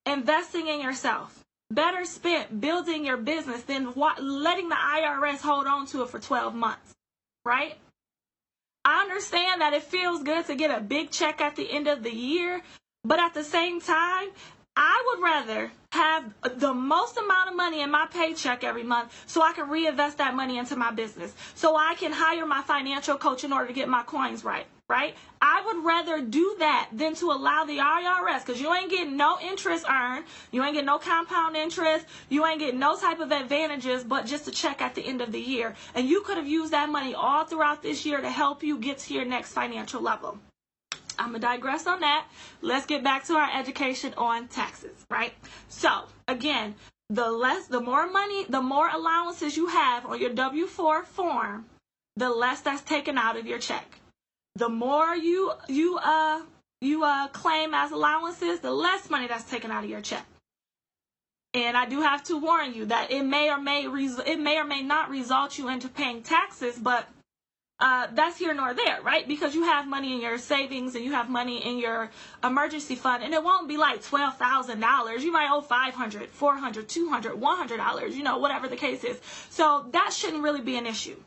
investing 0.05 0.67
in 0.67 0.81
yourself. 0.81 1.43
Better 1.69 2.05
spent 2.05 2.61
building 2.61 3.05
your 3.05 3.17
business 3.17 3.63
than 3.63 3.87
what, 3.87 4.23
letting 4.23 4.69
the 4.69 4.75
IRS 4.75 5.39
hold 5.39 5.67
on 5.67 5.85
to 5.87 6.03
it 6.03 6.09
for 6.09 6.19
12 6.19 6.55
months 6.55 6.95
right? 7.47 7.75
I 8.83 9.01
understand 9.01 9.61
that 9.61 9.73
it 9.73 9.83
feels 9.83 10.21
good 10.21 10.45
to 10.47 10.55
get 10.55 10.77
a 10.77 10.81
big 10.81 11.11
check 11.11 11.41
at 11.41 11.55
the 11.55 11.71
end 11.71 11.87
of 11.87 12.03
the 12.03 12.11
year, 12.11 12.61
but 13.03 13.19
at 13.19 13.33
the 13.33 13.43
same 13.43 13.79
time, 13.81 14.29
I 14.79 15.03
would 15.07 15.23
rather 15.23 15.71
have 15.91 16.31
the 16.59 16.73
most 16.73 17.17
amount 17.17 17.49
of 17.49 17.55
money 17.55 17.81
in 17.81 17.89
my 17.89 18.05
paycheck 18.11 18.63
every 18.63 18.83
month 18.83 19.11
so 19.25 19.41
I 19.41 19.51
can 19.53 19.69
reinvest 19.69 20.19
that 20.19 20.35
money 20.35 20.59
into 20.59 20.75
my 20.75 20.91
business. 20.91 21.33
So 21.55 21.75
I 21.75 21.95
can 21.95 22.11
hire 22.11 22.45
my 22.45 22.61
financial 22.61 23.17
coach 23.17 23.43
in 23.43 23.51
order 23.51 23.67
to 23.67 23.73
get 23.73 23.89
my 23.89 24.03
coins 24.03 24.43
right 24.43 24.67
right? 24.89 25.15
I 25.41 25.63
would 25.65 25.83
rather 25.83 26.21
do 26.21 26.55
that 26.59 26.89
than 26.93 27.13
to 27.15 27.31
allow 27.31 27.65
the 27.65 27.79
IRS 27.79 28.45
because 28.45 28.61
you 28.61 28.73
ain't 28.73 28.89
getting 28.89 29.17
no 29.17 29.37
interest 29.41 29.85
earned, 29.89 30.23
you 30.51 30.63
ain't 30.63 30.75
getting 30.75 30.85
no 30.85 30.97
compound 30.97 31.57
interest, 31.57 32.05
you 32.29 32.45
ain't 32.45 32.59
getting 32.59 32.79
no 32.79 32.95
type 32.95 33.19
of 33.19 33.31
advantages, 33.31 34.05
but 34.05 34.25
just 34.25 34.47
a 34.47 34.51
check 34.51 34.81
at 34.81 34.95
the 34.95 35.05
end 35.05 35.19
of 35.19 35.33
the 35.33 35.41
year. 35.41 35.75
And 35.93 36.07
you 36.07 36.21
could 36.21 36.37
have 36.37 36.47
used 36.47 36.71
that 36.71 36.89
money 36.89 37.13
all 37.13 37.43
throughout 37.43 37.83
this 37.83 38.05
year 38.05 38.21
to 38.21 38.29
help 38.29 38.63
you 38.63 38.79
get 38.79 38.99
to 38.99 39.13
your 39.13 39.25
next 39.25 39.51
financial 39.51 40.01
level. 40.01 40.39
I'm 41.19 41.27
gonna 41.27 41.39
digress 41.39 41.87
on 41.87 42.01
that. 42.01 42.27
Let's 42.61 42.85
get 42.85 43.03
back 43.03 43.25
to 43.25 43.33
our 43.35 43.49
education 43.57 44.13
on 44.17 44.47
taxes, 44.47 45.05
right? 45.09 45.33
So 45.69 46.03
again, 46.27 46.75
the 47.09 47.31
less, 47.31 47.67
the 47.67 47.81
more 47.81 48.09
money, 48.11 48.45
the 48.49 48.61
more 48.61 48.89
allowances 48.89 49.57
you 49.57 49.67
have 49.67 50.05
on 50.05 50.19
your 50.19 50.31
W-4 50.33 51.05
form, 51.05 51.65
the 52.15 52.29
less 52.29 52.61
that's 52.61 52.81
taken 52.81 53.17
out 53.17 53.37
of 53.37 53.45
your 53.47 53.59
check 53.59 53.99
the 54.57 54.69
more 54.69 55.15
you 55.15 55.53
you 55.67 55.97
uh 56.03 56.41
you 56.81 57.03
uh 57.03 57.27
claim 57.29 57.73
as 57.73 57.91
allowances, 57.91 58.59
the 58.59 58.71
less 58.71 59.09
money 59.09 59.27
that's 59.27 59.49
taken 59.49 59.71
out 59.71 59.83
of 59.83 59.89
your 59.89 60.01
check. 60.01 60.25
And 61.53 61.77
I 61.77 61.85
do 61.85 62.01
have 62.01 62.23
to 62.25 62.37
warn 62.37 62.73
you 62.73 62.85
that 62.85 63.11
it 63.11 63.23
may 63.23 63.49
or 63.49 63.59
may 63.59 63.87
res- 63.87 64.19
it 64.19 64.39
may 64.39 64.57
or 64.57 64.65
may 64.65 64.81
not 64.81 65.09
result 65.09 65.57
you 65.57 65.69
into 65.69 65.87
paying 65.87 66.21
taxes, 66.23 66.77
but 66.77 67.07
uh, 67.79 68.07
that's 68.13 68.37
here 68.37 68.53
nor 68.53 68.73
there, 68.73 69.01
right? 69.03 69.27
Because 69.27 69.53
you 69.53 69.63
have 69.63 69.87
money 69.87 70.13
in 70.13 70.21
your 70.21 70.37
savings 70.39 70.95
and 70.95 71.05
you 71.05 71.11
have 71.11 71.29
money 71.29 71.65
in 71.65 71.77
your 71.77 72.09
emergency 72.43 72.95
fund, 72.95 73.23
and 73.23 73.33
it 73.33 73.43
won't 73.43 73.67
be 73.67 73.77
like 73.77 74.03
twelve 74.03 74.37
thousand 74.37 74.79
dollars. 74.79 75.23
You 75.23 75.31
might 75.31 75.49
owe 75.51 75.61
five 75.61 75.93
hundred, 75.93 76.29
four 76.29 76.57
hundred, 76.57 76.89
two 76.89 77.09
hundred, 77.09 77.39
one 77.39 77.57
hundred 77.57 77.77
dollars. 77.77 78.17
You 78.17 78.23
know, 78.23 78.39
whatever 78.39 78.67
the 78.67 78.75
case 78.75 79.03
is. 79.03 79.19
So 79.49 79.87
that 79.91 80.11
shouldn't 80.11 80.41
really 80.41 80.61
be 80.61 80.77
an 80.77 80.87
issue. 80.87 81.17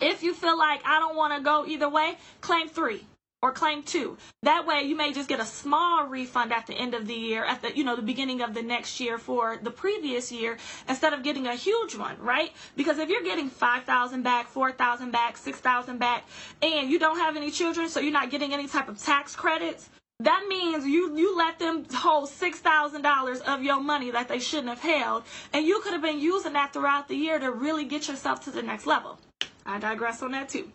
If 0.00 0.22
you 0.22 0.32
feel 0.32 0.56
like 0.56 0.80
I 0.86 1.00
don't 1.00 1.16
want 1.16 1.36
to 1.36 1.42
go 1.42 1.66
either 1.66 1.88
way, 1.88 2.16
claim 2.40 2.68
three 2.68 3.04
or 3.42 3.52
claim 3.52 3.82
two. 3.82 4.16
That 4.42 4.66
way 4.66 4.82
you 4.82 4.96
may 4.96 5.12
just 5.12 5.28
get 5.28 5.40
a 5.40 5.44
small 5.44 6.06
refund 6.06 6.52
at 6.52 6.66
the 6.66 6.74
end 6.74 6.94
of 6.94 7.06
the 7.06 7.14
year, 7.14 7.44
at 7.44 7.62
the 7.62 7.76
you 7.76 7.84
know 7.84 7.96
the 7.96 8.02
beginning 8.02 8.42
of 8.42 8.54
the 8.54 8.62
next 8.62 8.98
year 9.00 9.18
for 9.18 9.58
the 9.62 9.70
previous 9.70 10.32
year 10.32 10.58
instead 10.88 11.12
of 11.12 11.22
getting 11.22 11.46
a 11.46 11.54
huge 11.54 11.94
one, 11.94 12.16
right? 12.18 12.52
Because 12.76 12.98
if 12.98 13.08
you're 13.08 13.22
getting 13.22 13.48
5,000 13.48 14.22
back, 14.22 14.48
4,000 14.48 15.10
back, 15.10 15.36
6,000 15.36 15.98
back 15.98 16.24
and 16.62 16.90
you 16.90 16.98
don't 16.98 17.18
have 17.18 17.36
any 17.36 17.50
children 17.50 17.88
so 17.88 18.00
you're 18.00 18.12
not 18.12 18.30
getting 18.30 18.52
any 18.52 18.66
type 18.66 18.88
of 18.88 18.98
tax 18.98 19.36
credits, 19.36 19.88
that 20.20 20.46
means 20.48 20.84
you 20.84 21.16
you 21.16 21.36
let 21.36 21.60
them 21.60 21.84
hold 21.94 22.28
six 22.28 22.58
thousand 22.58 23.02
dollars 23.02 23.38
of 23.40 23.62
your 23.62 23.80
money 23.80 24.10
that 24.10 24.26
they 24.26 24.40
shouldn't 24.40 24.68
have 24.68 24.80
held, 24.80 25.22
and 25.52 25.64
you 25.64 25.80
could 25.80 25.92
have 25.92 26.02
been 26.02 26.18
using 26.18 26.54
that 26.54 26.72
throughout 26.72 27.06
the 27.06 27.14
year 27.14 27.38
to 27.38 27.52
really 27.52 27.84
get 27.84 28.08
yourself 28.08 28.44
to 28.44 28.50
the 28.50 28.62
next 28.62 28.84
level. 28.84 29.20
I 29.64 29.78
digress 29.78 30.20
on 30.20 30.32
that 30.32 30.48
too. 30.48 30.72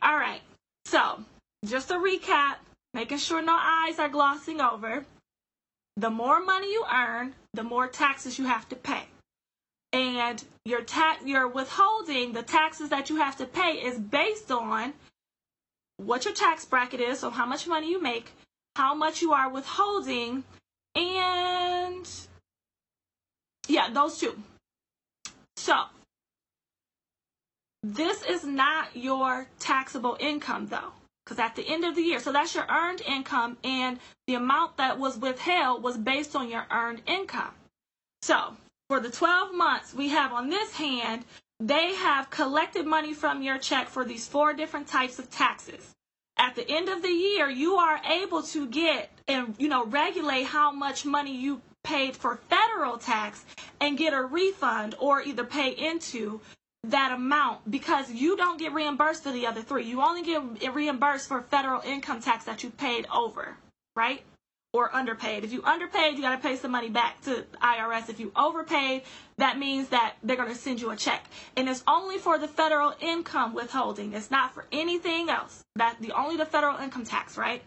All 0.00 0.16
right. 0.16 0.40
So, 0.84 1.24
just 1.64 1.90
a 1.90 1.94
recap, 1.94 2.56
making 2.94 3.18
sure 3.18 3.42
no 3.42 3.56
eyes 3.58 3.98
are 3.98 4.08
glossing 4.08 4.60
over. 4.60 5.04
The 5.96 6.10
more 6.10 6.40
money 6.44 6.72
you 6.72 6.84
earn, 6.92 7.34
the 7.54 7.62
more 7.62 7.88
taxes 7.88 8.38
you 8.38 8.44
have 8.44 8.68
to 8.68 8.76
pay. 8.76 9.04
And 9.92 10.42
your 10.64 10.82
tax 10.82 11.24
your 11.24 11.48
withholding, 11.48 12.32
the 12.32 12.42
taxes 12.42 12.90
that 12.90 13.08
you 13.08 13.16
have 13.16 13.36
to 13.38 13.46
pay 13.46 13.82
is 13.82 13.98
based 13.98 14.50
on 14.50 14.92
what 15.96 16.24
your 16.24 16.34
tax 16.34 16.64
bracket 16.64 17.00
is, 17.00 17.20
so 17.20 17.30
how 17.30 17.46
much 17.46 17.66
money 17.66 17.90
you 17.90 18.02
make, 18.02 18.32
how 18.74 18.94
much 18.94 19.22
you 19.22 19.32
are 19.32 19.48
withholding, 19.48 20.44
and 20.94 22.08
yeah, 23.68 23.88
those 23.90 24.18
two. 24.18 24.36
So, 25.56 25.74
this 27.82 28.22
is 28.22 28.44
not 28.44 28.94
your 28.94 29.46
taxable 29.58 30.16
income 30.20 30.66
though, 30.66 30.92
because 31.26 31.40
at 31.40 31.56
the 31.56 31.68
end 31.68 31.84
of 31.84 31.96
the 31.96 32.02
year, 32.02 32.20
so 32.20 32.30
that's 32.30 32.54
your 32.54 32.66
earned 32.70 33.00
income, 33.00 33.56
and 33.64 33.98
the 34.28 34.36
amount 34.36 34.76
that 34.76 34.98
was 34.98 35.18
withheld 35.18 35.82
was 35.82 35.96
based 35.96 36.36
on 36.36 36.48
your 36.48 36.66
earned 36.70 37.02
income. 37.06 37.52
So 38.22 38.56
for 38.88 39.00
the 39.00 39.10
12 39.10 39.52
months 39.52 39.92
we 39.92 40.08
have 40.10 40.32
on 40.32 40.48
this 40.48 40.74
hand, 40.74 41.24
they 41.58 41.94
have 41.94 42.30
collected 42.30 42.86
money 42.86 43.12
from 43.12 43.42
your 43.42 43.58
check 43.58 43.88
for 43.88 44.04
these 44.04 44.28
four 44.28 44.52
different 44.52 44.86
types 44.86 45.18
of 45.18 45.28
taxes. 45.28 45.94
At 46.36 46.54
the 46.54 46.70
end 46.70 46.88
of 46.88 47.02
the 47.02 47.08
year, 47.08 47.48
you 47.48 47.74
are 47.74 48.00
able 48.04 48.42
to 48.44 48.66
get 48.66 49.10
and 49.26 49.56
you 49.58 49.68
know 49.68 49.84
regulate 49.86 50.44
how 50.44 50.70
much 50.70 51.04
money 51.04 51.34
you 51.34 51.60
paid 51.82 52.16
for 52.16 52.36
federal 52.48 52.98
tax 52.98 53.44
and 53.80 53.96
get 53.96 54.12
a 54.12 54.22
refund 54.22 54.94
or 54.98 55.22
either 55.22 55.44
pay 55.44 55.70
into 55.70 56.40
that 56.90 57.12
amount 57.12 57.70
because 57.70 58.10
you 58.10 58.36
don't 58.36 58.58
get 58.58 58.72
reimbursed 58.72 59.22
for 59.22 59.32
the 59.32 59.46
other 59.46 59.62
three. 59.62 59.84
You 59.84 60.02
only 60.02 60.22
get 60.22 60.74
reimbursed 60.74 61.28
for 61.28 61.42
federal 61.42 61.80
income 61.82 62.20
tax 62.20 62.44
that 62.44 62.62
you 62.62 62.70
paid 62.70 63.06
over, 63.12 63.56
right? 63.94 64.22
Or 64.72 64.94
underpaid. 64.94 65.44
If 65.44 65.52
you 65.52 65.62
underpaid, 65.64 66.16
you 66.16 66.22
got 66.22 66.36
to 66.36 66.42
pay 66.42 66.56
some 66.56 66.70
money 66.70 66.90
back 66.90 67.22
to 67.22 67.44
IRS. 67.62 68.08
If 68.08 68.20
you 68.20 68.30
overpaid, 68.36 69.02
that 69.38 69.58
means 69.58 69.88
that 69.88 70.16
they're 70.22 70.36
going 70.36 70.50
to 70.50 70.54
send 70.54 70.80
you 70.80 70.90
a 70.90 70.96
check. 70.96 71.24
And 71.56 71.68
it's 71.68 71.82
only 71.88 72.18
for 72.18 72.38
the 72.38 72.48
federal 72.48 72.94
income 73.00 73.54
withholding. 73.54 74.12
It's 74.12 74.30
not 74.30 74.52
for 74.52 74.66
anything 74.72 75.30
else. 75.30 75.62
That 75.76 75.96
the 76.00 76.12
only 76.12 76.36
the 76.36 76.44
federal 76.46 76.78
income 76.78 77.04
tax, 77.04 77.38
right? 77.38 77.62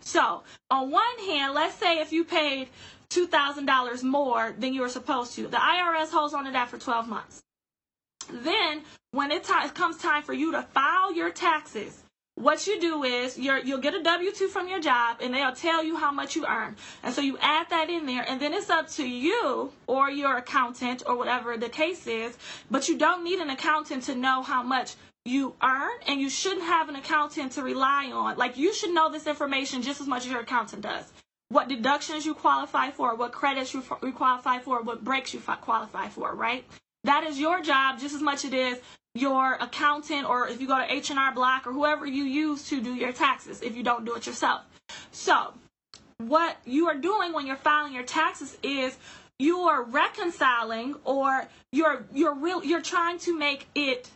So, 0.00 0.42
on 0.70 0.90
one 0.90 1.18
hand, 1.26 1.54
let's 1.54 1.74
say 1.76 2.00
if 2.00 2.12
you 2.12 2.24
paid 2.24 2.68
$2,000 3.10 4.02
more 4.02 4.54
than 4.58 4.74
you 4.74 4.80
were 4.80 4.88
supposed 4.88 5.34
to, 5.34 5.46
the 5.46 5.58
IRS 5.58 6.10
holds 6.10 6.34
on 6.34 6.44
to 6.44 6.50
that 6.52 6.68
for 6.68 6.78
12 6.78 7.08
months. 7.08 7.42
Then, 8.30 8.82
when 9.10 9.30
it 9.30 9.44
t- 9.44 9.68
comes 9.74 9.98
time 9.98 10.22
for 10.22 10.32
you 10.32 10.52
to 10.52 10.62
file 10.62 11.12
your 11.12 11.30
taxes, 11.30 12.02
what 12.38 12.68
you 12.68 12.80
do 12.80 13.02
is 13.02 13.36
you 13.36 13.52
will 13.64 13.78
get 13.78 13.94
a 13.94 14.02
W-2 14.02 14.48
from 14.48 14.68
your 14.68 14.78
job 14.78 15.16
and 15.20 15.34
they'll 15.34 15.52
tell 15.52 15.82
you 15.82 15.96
how 15.96 16.12
much 16.12 16.36
you 16.36 16.46
earn. 16.46 16.76
And 17.02 17.12
so 17.12 17.20
you 17.20 17.36
add 17.40 17.68
that 17.70 17.90
in 17.90 18.06
there 18.06 18.24
and 18.28 18.40
then 18.40 18.54
it's 18.54 18.70
up 18.70 18.88
to 18.90 19.04
you 19.04 19.72
or 19.88 20.08
your 20.08 20.36
accountant 20.36 21.02
or 21.04 21.16
whatever 21.16 21.56
the 21.56 21.68
case 21.68 22.06
is. 22.06 22.38
But 22.70 22.88
you 22.88 22.96
don't 22.96 23.24
need 23.24 23.40
an 23.40 23.50
accountant 23.50 24.04
to 24.04 24.14
know 24.14 24.42
how 24.42 24.62
much 24.62 24.94
you 25.24 25.54
earn 25.62 25.98
and 26.06 26.20
you 26.20 26.30
shouldn't 26.30 26.62
have 26.62 26.88
an 26.88 26.94
accountant 26.94 27.52
to 27.52 27.62
rely 27.62 28.10
on. 28.12 28.36
Like 28.36 28.56
you 28.56 28.72
should 28.72 28.94
know 28.94 29.10
this 29.10 29.26
information 29.26 29.82
just 29.82 30.00
as 30.00 30.06
much 30.06 30.24
as 30.24 30.30
your 30.30 30.40
accountant 30.40 30.82
does. 30.82 31.12
What 31.48 31.68
deductions 31.68 32.24
you 32.24 32.34
qualify 32.34 32.90
for, 32.92 33.16
what 33.16 33.32
credits 33.32 33.74
you, 33.74 33.82
you 34.02 34.12
qualify 34.12 34.60
for, 34.60 34.82
what 34.82 35.02
breaks 35.02 35.34
you 35.34 35.40
qualify 35.40 36.08
for, 36.08 36.34
right? 36.34 36.64
That 37.04 37.24
is 37.24 37.38
your 37.38 37.60
job 37.62 37.98
just 38.00 38.14
as 38.14 38.22
much 38.22 38.44
as 38.44 38.52
it 38.52 38.54
is 38.54 38.80
your 39.14 39.54
accountant 39.54 40.28
or 40.28 40.48
if 40.48 40.60
you 40.60 40.66
go 40.66 40.78
to 40.78 40.92
H&R 40.92 41.32
Block 41.32 41.66
or 41.66 41.72
whoever 41.72 42.06
you 42.06 42.24
use 42.24 42.68
to 42.68 42.80
do 42.80 42.94
your 42.94 43.12
taxes 43.12 43.62
if 43.62 43.76
you 43.76 43.82
don't 43.82 44.04
do 44.04 44.14
it 44.14 44.26
yourself. 44.26 44.62
So, 45.10 45.54
what 46.18 46.56
you 46.64 46.88
are 46.88 46.96
doing 46.96 47.32
when 47.32 47.46
you're 47.46 47.56
filing 47.56 47.92
your 47.94 48.04
taxes 48.04 48.56
is 48.62 48.96
you 49.38 49.60
are 49.60 49.84
reconciling 49.84 50.96
or 51.04 51.46
you're 51.72 52.04
you're 52.12 52.34
real 52.34 52.64
you're 52.64 52.82
trying 52.82 53.18
to 53.18 53.38
make 53.38 53.68
it 53.74 54.10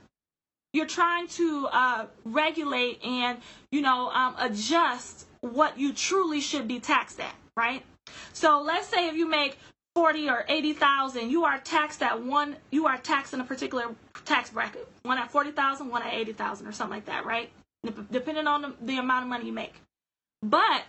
you're 0.72 0.86
trying 0.86 1.28
to 1.28 1.68
uh, 1.70 2.06
regulate 2.24 3.04
and 3.04 3.38
you 3.70 3.82
know 3.82 4.10
um, 4.10 4.34
adjust 4.38 5.26
what 5.42 5.78
you 5.78 5.92
truly 5.92 6.40
should 6.40 6.66
be 6.66 6.80
taxed 6.80 7.20
at 7.20 7.34
right 7.56 7.84
so 8.32 8.60
let's 8.60 8.88
say 8.88 9.08
if 9.08 9.14
you 9.14 9.28
make 9.28 9.56
40 9.94 10.28
or 10.28 10.44
80,000, 10.48 11.30
you 11.30 11.44
are 11.44 11.58
taxed 11.58 12.02
at 12.02 12.22
one, 12.22 12.56
you 12.70 12.86
are 12.86 12.98
taxed 12.98 13.34
in 13.34 13.40
a 13.40 13.44
particular 13.44 13.94
tax 14.24 14.50
bracket. 14.50 14.88
One 15.02 15.18
at 15.18 15.30
40,000, 15.30 15.88
one 15.88 16.02
at 16.02 16.14
80,000 16.14 16.66
or 16.66 16.72
something 16.72 16.94
like 16.94 17.06
that, 17.06 17.26
right? 17.26 17.50
Depending 18.10 18.46
on 18.46 18.62
the, 18.62 18.74
the 18.80 18.98
amount 18.98 19.24
of 19.24 19.28
money 19.28 19.46
you 19.46 19.52
make. 19.52 19.74
But 20.42 20.82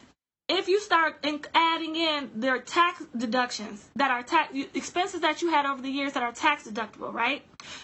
if 0.50 0.68
you 0.68 0.80
start 0.80 1.18
in, 1.24 1.42
adding 1.54 1.96
in 1.96 2.30
their 2.36 2.60
tax 2.60 3.04
deductions 3.16 3.90
that 3.96 4.12
are 4.12 4.24
tax 4.24 4.54
expenses 4.74 5.22
that 5.22 5.42
you 5.42 5.50
had 5.50 5.66
over 5.66 5.82
the 5.82 5.90
years 5.90 6.14
that 6.14 6.24
are 6.24 6.32
tax 6.32 6.68
deductible, 6.68 7.14
right? 7.14 7.44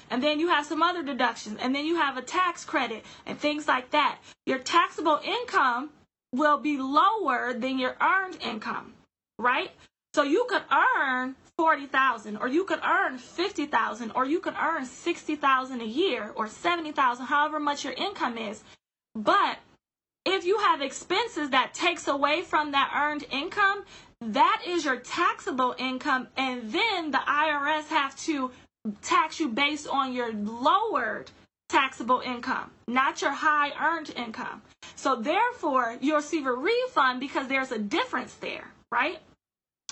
And 0.09 0.21
then 0.21 0.39
you 0.39 0.49
have 0.49 0.65
some 0.65 0.83
other 0.83 1.03
deductions, 1.03 1.57
and 1.61 1.73
then 1.73 1.85
you 1.85 1.95
have 1.95 2.17
a 2.17 2.21
tax 2.21 2.65
credit 2.65 3.05
and 3.25 3.37
things 3.39 3.67
like 3.67 3.91
that. 3.91 4.19
Your 4.45 4.59
taxable 4.59 5.19
income 5.23 5.89
will 6.33 6.57
be 6.57 6.77
lower 6.77 7.53
than 7.53 7.79
your 7.79 7.95
earned 8.01 8.37
income, 8.41 8.93
right? 9.37 9.71
So 10.13 10.23
you 10.23 10.45
could 10.49 10.63
earn 10.71 11.35
40,000 11.57 12.37
or 12.37 12.47
you 12.47 12.63
could 12.63 12.79
earn 12.83 13.17
50,000 13.17 14.11
or 14.15 14.25
you 14.25 14.39
could 14.39 14.55
earn 14.59 14.85
60,000 14.85 15.81
a 15.81 15.85
year 15.85 16.31
or 16.35 16.47
70,000 16.47 17.25
however 17.25 17.59
much 17.59 17.83
your 17.83 17.93
income 17.93 18.37
is. 18.37 18.63
But 19.13 19.59
if 20.25 20.45
you 20.45 20.57
have 20.59 20.81
expenses 20.81 21.51
that 21.51 21.73
takes 21.73 22.07
away 22.07 22.41
from 22.41 22.71
that 22.71 22.91
earned 22.95 23.25
income, 23.31 23.83
that 24.21 24.63
is 24.65 24.85
your 24.85 24.97
taxable 24.97 25.75
income 25.77 26.27
and 26.37 26.71
then 26.71 27.11
the 27.11 27.19
IRS 27.19 27.87
have 27.89 28.15
to 28.21 28.51
tax 29.01 29.39
you 29.39 29.49
based 29.49 29.87
on 29.87 30.13
your 30.13 30.33
lowered 30.33 31.29
taxable 31.69 32.21
income, 32.21 32.71
not 32.87 33.21
your 33.21 33.31
high 33.31 33.71
earned 33.79 34.11
income. 34.15 34.61
So 34.95 35.15
therefore, 35.15 35.97
you'll 36.01 36.17
receive 36.17 36.47
a 36.47 36.53
refund 36.53 37.19
because 37.19 37.47
there's 37.47 37.71
a 37.71 37.77
difference 37.77 38.33
there, 38.35 38.67
right? 38.91 39.19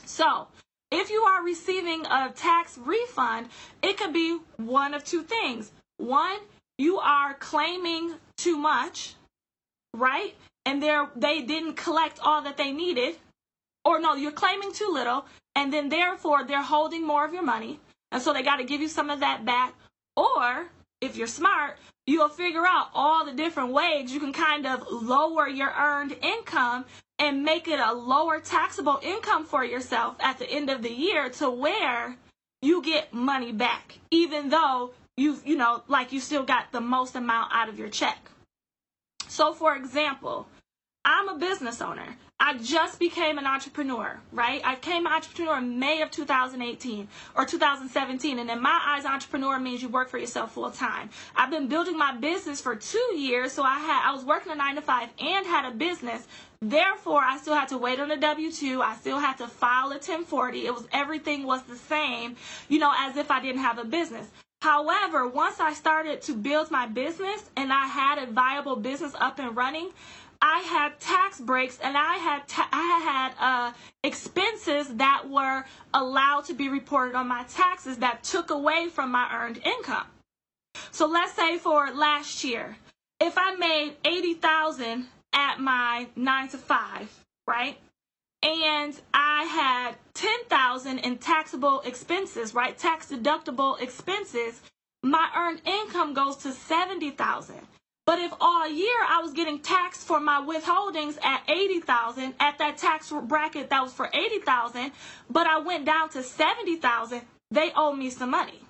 So, 0.07 0.47
if 0.89 1.09
you 1.09 1.21
are 1.23 1.43
receiving 1.43 2.05
a 2.05 2.31
tax 2.33 2.77
refund, 2.77 3.49
it 3.81 3.97
could 3.97 4.13
be 4.13 4.39
one 4.55 4.93
of 4.93 5.03
two 5.03 5.21
things. 5.21 5.71
One, 5.97 6.39
you 6.77 6.97
are 6.99 7.33
claiming 7.33 8.15
too 8.37 8.57
much, 8.57 9.15
right? 9.93 10.33
And 10.65 10.81
they 10.81 10.97
they 11.15 11.41
didn't 11.41 11.75
collect 11.75 12.19
all 12.21 12.41
that 12.43 12.55
they 12.55 12.71
needed. 12.71 13.17
Or 13.83 13.99
no, 13.99 14.15
you're 14.15 14.31
claiming 14.31 14.71
too 14.71 14.89
little, 14.91 15.25
and 15.55 15.73
then 15.73 15.89
therefore 15.89 16.45
they're 16.45 16.61
holding 16.61 17.05
more 17.05 17.25
of 17.25 17.33
your 17.33 17.43
money. 17.43 17.79
And 18.11 18.21
so 18.21 18.31
they 18.31 18.43
got 18.43 18.57
to 18.57 18.63
give 18.63 18.81
you 18.81 18.87
some 18.87 19.09
of 19.09 19.19
that 19.19 19.43
back. 19.45 19.73
Or 20.15 20.69
if 21.01 21.15
you're 21.15 21.27
smart, 21.27 21.77
you'll 22.05 22.29
figure 22.29 22.65
out 22.65 22.89
all 22.93 23.25
the 23.25 23.33
different 23.33 23.73
ways 23.73 24.11
you 24.11 24.19
can 24.19 24.33
kind 24.33 24.65
of 24.65 24.83
lower 24.89 25.47
your 25.47 25.71
earned 25.77 26.15
income 26.21 26.85
and 27.19 27.43
make 27.43 27.67
it 27.67 27.79
a 27.79 27.93
lower 27.93 28.39
taxable 28.39 28.99
income 29.03 29.45
for 29.45 29.63
yourself 29.63 30.15
at 30.19 30.37
the 30.39 30.49
end 30.49 30.69
of 30.69 30.81
the 30.81 30.91
year 30.91 31.29
to 31.29 31.49
where 31.49 32.15
you 32.61 32.81
get 32.81 33.13
money 33.13 33.51
back, 33.51 33.99
even 34.11 34.49
though 34.49 34.91
you've, 35.15 35.45
you 35.45 35.57
know, 35.57 35.83
like 35.87 36.11
you 36.11 36.19
still 36.19 36.43
got 36.43 36.71
the 36.71 36.81
most 36.81 37.15
amount 37.15 37.51
out 37.53 37.69
of 37.69 37.77
your 37.77 37.89
check. 37.89 38.29
So, 39.27 39.53
for 39.53 39.75
example, 39.75 40.47
I'm 41.09 41.29
a 41.29 41.37
business 41.37 41.79
owner. 41.79 42.17
I 42.37 42.57
just 42.57 42.99
became 42.99 43.37
an 43.37 43.45
entrepreneur, 43.45 44.19
right? 44.33 44.61
I 44.65 44.75
became 44.75 45.05
an 45.05 45.13
entrepreneur 45.13 45.57
in 45.59 45.79
May 45.79 46.01
of 46.01 46.11
2018 46.11 47.07
or 47.33 47.45
2017. 47.45 48.39
And 48.39 48.49
in 48.49 48.61
my 48.61 48.77
eyes, 48.85 49.05
entrepreneur 49.05 49.57
means 49.57 49.81
you 49.81 49.87
work 49.87 50.09
for 50.09 50.17
yourself 50.17 50.51
full 50.51 50.69
time. 50.69 51.09
I've 51.33 51.49
been 51.49 51.69
building 51.69 51.97
my 51.97 52.13
business 52.17 52.59
for 52.59 52.75
two 52.75 53.15
years. 53.15 53.53
So 53.53 53.63
I 53.63 53.79
had, 53.79 54.09
I 54.09 54.13
was 54.13 54.25
working 54.25 54.51
a 54.51 54.55
nine 54.55 54.75
to 54.75 54.81
five 54.81 55.07
and 55.17 55.47
had 55.47 55.71
a 55.71 55.73
business. 55.73 56.27
Therefore, 56.61 57.21
I 57.23 57.37
still 57.37 57.55
had 57.55 57.69
to 57.69 57.77
wait 57.77 58.01
on 58.01 58.11
a 58.11 58.17
W 58.17 58.51
2. 58.51 58.81
I 58.81 58.97
still 58.97 59.19
had 59.19 59.37
to 59.37 59.47
file 59.47 59.91
a 59.91 60.03
1040. 60.03 60.65
It 60.65 60.73
was 60.73 60.89
everything 60.91 61.45
was 61.45 61.63
the 61.63 61.77
same, 61.77 62.35
you 62.67 62.79
know, 62.79 62.91
as 62.93 63.15
if 63.15 63.31
I 63.31 63.41
didn't 63.41 63.61
have 63.61 63.77
a 63.77 63.85
business. 63.85 64.27
However, 64.61 65.27
once 65.27 65.59
I 65.59 65.73
started 65.73 66.21
to 66.23 66.33
build 66.33 66.71
my 66.71 66.87
business 66.87 67.43
and 67.55 67.71
I 67.71 67.85
had 67.85 68.17
a 68.17 68.25
viable 68.25 68.75
business 68.75 69.13
up 69.15 69.37
and 69.39 69.55
running, 69.55 69.91
I 70.41 70.59
had 70.59 70.99
tax 70.99 71.39
breaks 71.39 71.79
and 71.79 71.97
I 71.97 72.15
had 72.17 72.43
I 72.71 72.99
had 73.03 73.33
uh, 73.39 73.73
expenses 74.03 74.87
that 74.95 75.29
were 75.29 75.65
allowed 75.93 76.45
to 76.45 76.53
be 76.53 76.69
reported 76.69 77.15
on 77.15 77.27
my 77.27 77.43
taxes 77.43 77.97
that 77.97 78.23
took 78.23 78.49
away 78.49 78.89
from 78.89 79.11
my 79.11 79.27
earned 79.33 79.59
income. 79.65 80.07
So 80.91 81.07
let's 81.07 81.33
say 81.33 81.57
for 81.57 81.91
last 81.91 82.43
year, 82.43 82.77
if 83.19 83.37
I 83.37 83.55
made 83.55 83.95
eighty 84.05 84.35
thousand 84.35 85.07
at 85.33 85.59
my 85.59 86.07
nine 86.15 86.47
to 86.49 86.57
five, 86.57 87.07
right? 87.47 87.77
And 88.43 88.99
I 89.13 89.43
had 89.45 89.95
ten 90.13 90.43
thousand 90.45 90.99
in 90.99 91.17
taxable 91.17 91.81
expenses, 91.81 92.53
right? 92.53 92.77
Tax 92.77 93.07
deductible 93.11 93.81
expenses. 93.81 94.61
My 95.03 95.29
earned 95.35 95.61
income 95.65 96.13
goes 96.13 96.37
to 96.37 96.51
seventy 96.51 97.09
thousand. 97.11 97.61
But 98.07 98.19
if 98.19 98.33
all 98.39 98.65
year 98.69 98.99
I 99.05 99.19
was 99.21 99.33
getting 99.33 99.59
taxed 99.59 100.07
for 100.07 100.21
my 100.21 100.39
withholdings 100.39 101.21
at 101.21 101.43
80,000 101.49 102.35
at 102.39 102.57
that 102.57 102.77
tax 102.77 103.11
bracket 103.11 103.69
that 103.69 103.83
was 103.83 103.91
for 103.91 104.09
80,000, 104.13 104.93
but 105.29 105.45
I 105.45 105.59
went 105.59 105.83
down 105.83 106.07
to 106.11 106.23
70,000, 106.23 107.21
they 107.51 107.73
owe 107.75 107.91
me 107.91 108.09
some 108.09 108.31
money. 108.31 108.61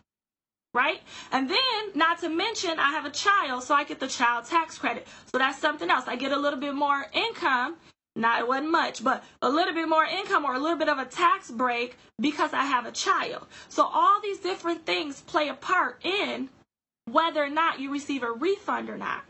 Right? 0.73 1.01
And 1.31 1.47
then, 1.47 1.91
not 1.93 2.19
to 2.21 2.29
mention, 2.29 2.79
I 2.79 2.89
have 2.89 3.05
a 3.05 3.11
child, 3.11 3.63
so 3.63 3.75
I 3.75 3.83
get 3.83 3.99
the 3.99 4.07
child 4.07 4.45
tax 4.45 4.79
credit. 4.79 5.07
So 5.31 5.37
that's 5.37 5.59
something 5.59 5.91
else. 5.91 6.05
I 6.07 6.15
get 6.15 6.31
a 6.31 6.39
little 6.39 6.59
bit 6.59 6.73
more 6.73 7.05
income. 7.13 7.75
Not 8.15 8.39
it 8.39 8.47
wasn't 8.47 8.71
much, 8.71 9.03
but 9.03 9.23
a 9.43 9.49
little 9.49 9.75
bit 9.75 9.87
more 9.87 10.03
income 10.03 10.45
or 10.45 10.55
a 10.55 10.59
little 10.59 10.79
bit 10.79 10.89
of 10.89 10.97
a 10.97 11.05
tax 11.05 11.51
break 11.51 11.95
because 12.19 12.53
I 12.53 12.63
have 12.63 12.87
a 12.87 12.91
child. 12.91 13.45
So 13.69 13.85
all 13.85 14.19
these 14.19 14.39
different 14.39 14.87
things 14.87 15.21
play 15.21 15.49
a 15.49 15.53
part 15.53 16.03
in 16.03 16.49
whether 17.11 17.43
or 17.43 17.49
not 17.49 17.79
you 17.79 17.91
receive 17.91 18.23
a 18.23 18.31
refund 18.31 18.89
or 18.89 18.97
not. 18.97 19.23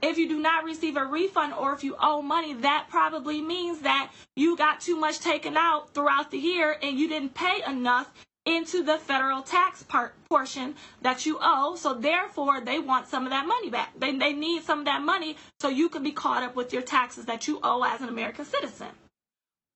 If 0.00 0.18
you 0.18 0.28
do 0.28 0.40
not 0.40 0.64
receive 0.64 0.96
a 0.96 1.04
refund 1.04 1.54
or 1.54 1.72
if 1.72 1.84
you 1.84 1.96
owe 2.00 2.22
money, 2.22 2.54
that 2.54 2.86
probably 2.90 3.40
means 3.40 3.80
that 3.80 4.10
you 4.36 4.56
got 4.56 4.80
too 4.80 4.96
much 4.96 5.20
taken 5.20 5.56
out 5.56 5.94
throughout 5.94 6.30
the 6.30 6.38
year 6.38 6.76
and 6.82 6.98
you 6.98 7.08
didn't 7.08 7.34
pay 7.34 7.62
enough 7.66 8.12
into 8.44 8.82
the 8.82 8.98
federal 8.98 9.42
tax 9.42 9.84
part 9.84 10.14
portion 10.28 10.74
that 11.02 11.24
you 11.24 11.38
owe. 11.40 11.76
So 11.76 11.94
therefore, 11.94 12.60
they 12.60 12.80
want 12.80 13.06
some 13.06 13.24
of 13.24 13.30
that 13.30 13.46
money 13.46 13.70
back. 13.70 13.92
They, 13.96 14.16
they 14.16 14.32
need 14.32 14.64
some 14.64 14.80
of 14.80 14.84
that 14.86 15.02
money 15.02 15.36
so 15.60 15.68
you 15.68 15.88
can 15.88 16.02
be 16.02 16.10
caught 16.10 16.42
up 16.42 16.56
with 16.56 16.72
your 16.72 16.82
taxes 16.82 17.26
that 17.26 17.46
you 17.46 17.60
owe 17.62 17.84
as 17.84 18.00
an 18.00 18.08
American 18.08 18.44
citizen. 18.44 18.88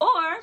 Or 0.01 0.41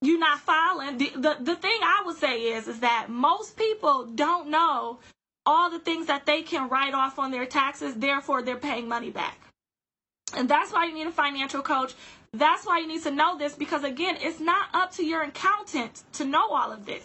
you're 0.00 0.18
not 0.18 0.40
filing. 0.40 0.96
The, 0.96 1.12
the, 1.14 1.36
the 1.40 1.56
thing 1.56 1.78
I 1.82 2.02
would 2.06 2.16
say 2.16 2.54
is, 2.54 2.68
is 2.68 2.80
that 2.80 3.08
most 3.10 3.56
people 3.56 4.06
don't 4.06 4.48
know 4.48 4.98
all 5.46 5.70
the 5.70 5.78
things 5.78 6.06
that 6.06 6.26
they 6.26 6.42
can 6.42 6.68
write 6.68 6.94
off 6.94 7.18
on 7.18 7.30
their 7.30 7.46
taxes, 7.46 7.94
therefore 7.94 8.42
they're 8.42 8.56
paying 8.56 8.88
money 8.88 9.10
back. 9.10 9.38
And 10.34 10.48
that's 10.48 10.72
why 10.72 10.86
you 10.86 10.94
need 10.94 11.06
a 11.06 11.12
financial 11.12 11.62
coach. 11.62 11.94
That's 12.32 12.66
why 12.66 12.78
you 12.78 12.88
need 12.88 13.02
to 13.04 13.10
know 13.10 13.38
this 13.38 13.54
because, 13.54 13.84
again, 13.84 14.16
it's 14.20 14.40
not 14.40 14.68
up 14.72 14.92
to 14.92 15.04
your 15.04 15.22
accountant 15.22 16.02
to 16.14 16.24
know 16.24 16.50
all 16.50 16.72
of 16.72 16.86
this. 16.86 17.04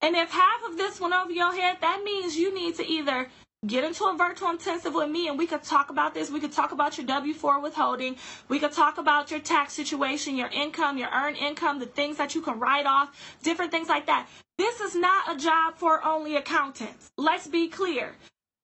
And 0.00 0.16
if 0.16 0.30
half 0.30 0.64
of 0.66 0.78
this 0.78 1.00
went 1.00 1.14
over 1.14 1.30
your 1.30 1.54
head, 1.54 1.78
that 1.80 2.02
means 2.02 2.36
you 2.36 2.54
need 2.54 2.76
to 2.76 2.86
either 2.86 3.28
get 3.66 3.84
into 3.84 4.04
a 4.04 4.16
virtual 4.16 4.48
intensive 4.48 4.94
with 4.94 5.10
me 5.10 5.28
and 5.28 5.38
we 5.38 5.46
could 5.46 5.62
talk 5.62 5.90
about 5.90 6.14
this. 6.14 6.30
We 6.30 6.40
could 6.40 6.52
talk 6.52 6.72
about 6.72 6.96
your 6.96 7.06
W 7.06 7.34
4 7.34 7.60
withholding. 7.60 8.16
We 8.48 8.58
could 8.58 8.72
talk 8.72 8.96
about 8.96 9.30
your 9.30 9.40
tax 9.40 9.74
situation, 9.74 10.34
your 10.34 10.48
income, 10.48 10.96
your 10.96 11.10
earned 11.10 11.36
income, 11.36 11.78
the 11.78 11.86
things 11.86 12.16
that 12.16 12.34
you 12.34 12.40
can 12.40 12.58
write 12.58 12.86
off, 12.86 13.10
different 13.42 13.70
things 13.70 13.88
like 13.88 14.06
that. 14.06 14.28
This 14.56 14.80
is 14.80 14.94
not 14.94 15.34
a 15.34 15.38
job 15.38 15.74
for 15.76 16.02
only 16.04 16.36
accountants. 16.36 17.10
Let's 17.18 17.46
be 17.46 17.68
clear. 17.68 18.14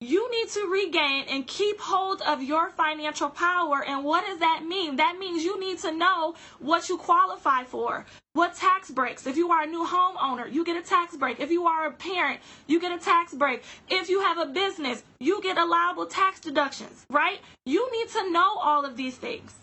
You 0.00 0.30
need 0.30 0.50
to 0.50 0.66
regain 0.66 1.24
and 1.30 1.46
keep 1.46 1.80
hold 1.80 2.20
of 2.20 2.42
your 2.42 2.68
financial 2.68 3.30
power. 3.30 3.82
And 3.82 4.04
what 4.04 4.26
does 4.26 4.40
that 4.40 4.62
mean? 4.62 4.96
That 4.96 5.16
means 5.18 5.42
you 5.42 5.58
need 5.58 5.78
to 5.78 5.90
know 5.90 6.34
what 6.58 6.90
you 6.90 6.98
qualify 6.98 7.64
for. 7.64 8.04
What 8.34 8.54
tax 8.54 8.90
breaks? 8.90 9.26
If 9.26 9.38
you 9.38 9.50
are 9.52 9.62
a 9.62 9.66
new 9.66 9.86
homeowner, 9.86 10.52
you 10.52 10.66
get 10.66 10.76
a 10.76 10.86
tax 10.86 11.16
break. 11.16 11.40
If 11.40 11.50
you 11.50 11.64
are 11.64 11.86
a 11.86 11.92
parent, 11.92 12.40
you 12.66 12.78
get 12.78 12.92
a 12.92 13.02
tax 13.02 13.32
break. 13.32 13.62
If 13.88 14.10
you 14.10 14.20
have 14.20 14.36
a 14.36 14.44
business, 14.44 15.02
you 15.18 15.40
get 15.40 15.56
allowable 15.56 16.04
tax 16.04 16.40
deductions, 16.40 17.06
right? 17.08 17.40
You 17.64 17.90
need 17.90 18.10
to 18.10 18.30
know 18.30 18.58
all 18.58 18.84
of 18.84 18.98
these 18.98 19.16
things. 19.16 19.54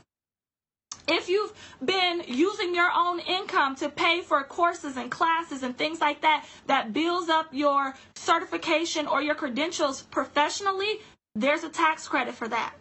If 1.07 1.27
you've 1.27 1.53
been 1.83 2.23
using 2.27 2.73
your 2.73 2.89
own 2.95 3.19
income 3.19 3.75
to 3.77 3.89
pay 3.89 4.21
for 4.21 4.41
courses 4.43 4.95
and 4.95 5.11
classes 5.11 5.61
and 5.61 5.77
things 5.77 5.99
like 5.99 6.21
that, 6.21 6.45
that 6.67 6.93
builds 6.93 7.29
up 7.29 7.47
your 7.51 7.93
certification 8.23 9.07
or 9.07 9.21
your 9.21 9.35
credentials 9.35 10.01
professionally, 10.01 10.99
there's 11.35 11.63
a 11.63 11.69
tax 11.69 12.07
credit 12.07 12.33
for 12.33 12.47
that. 12.47 12.73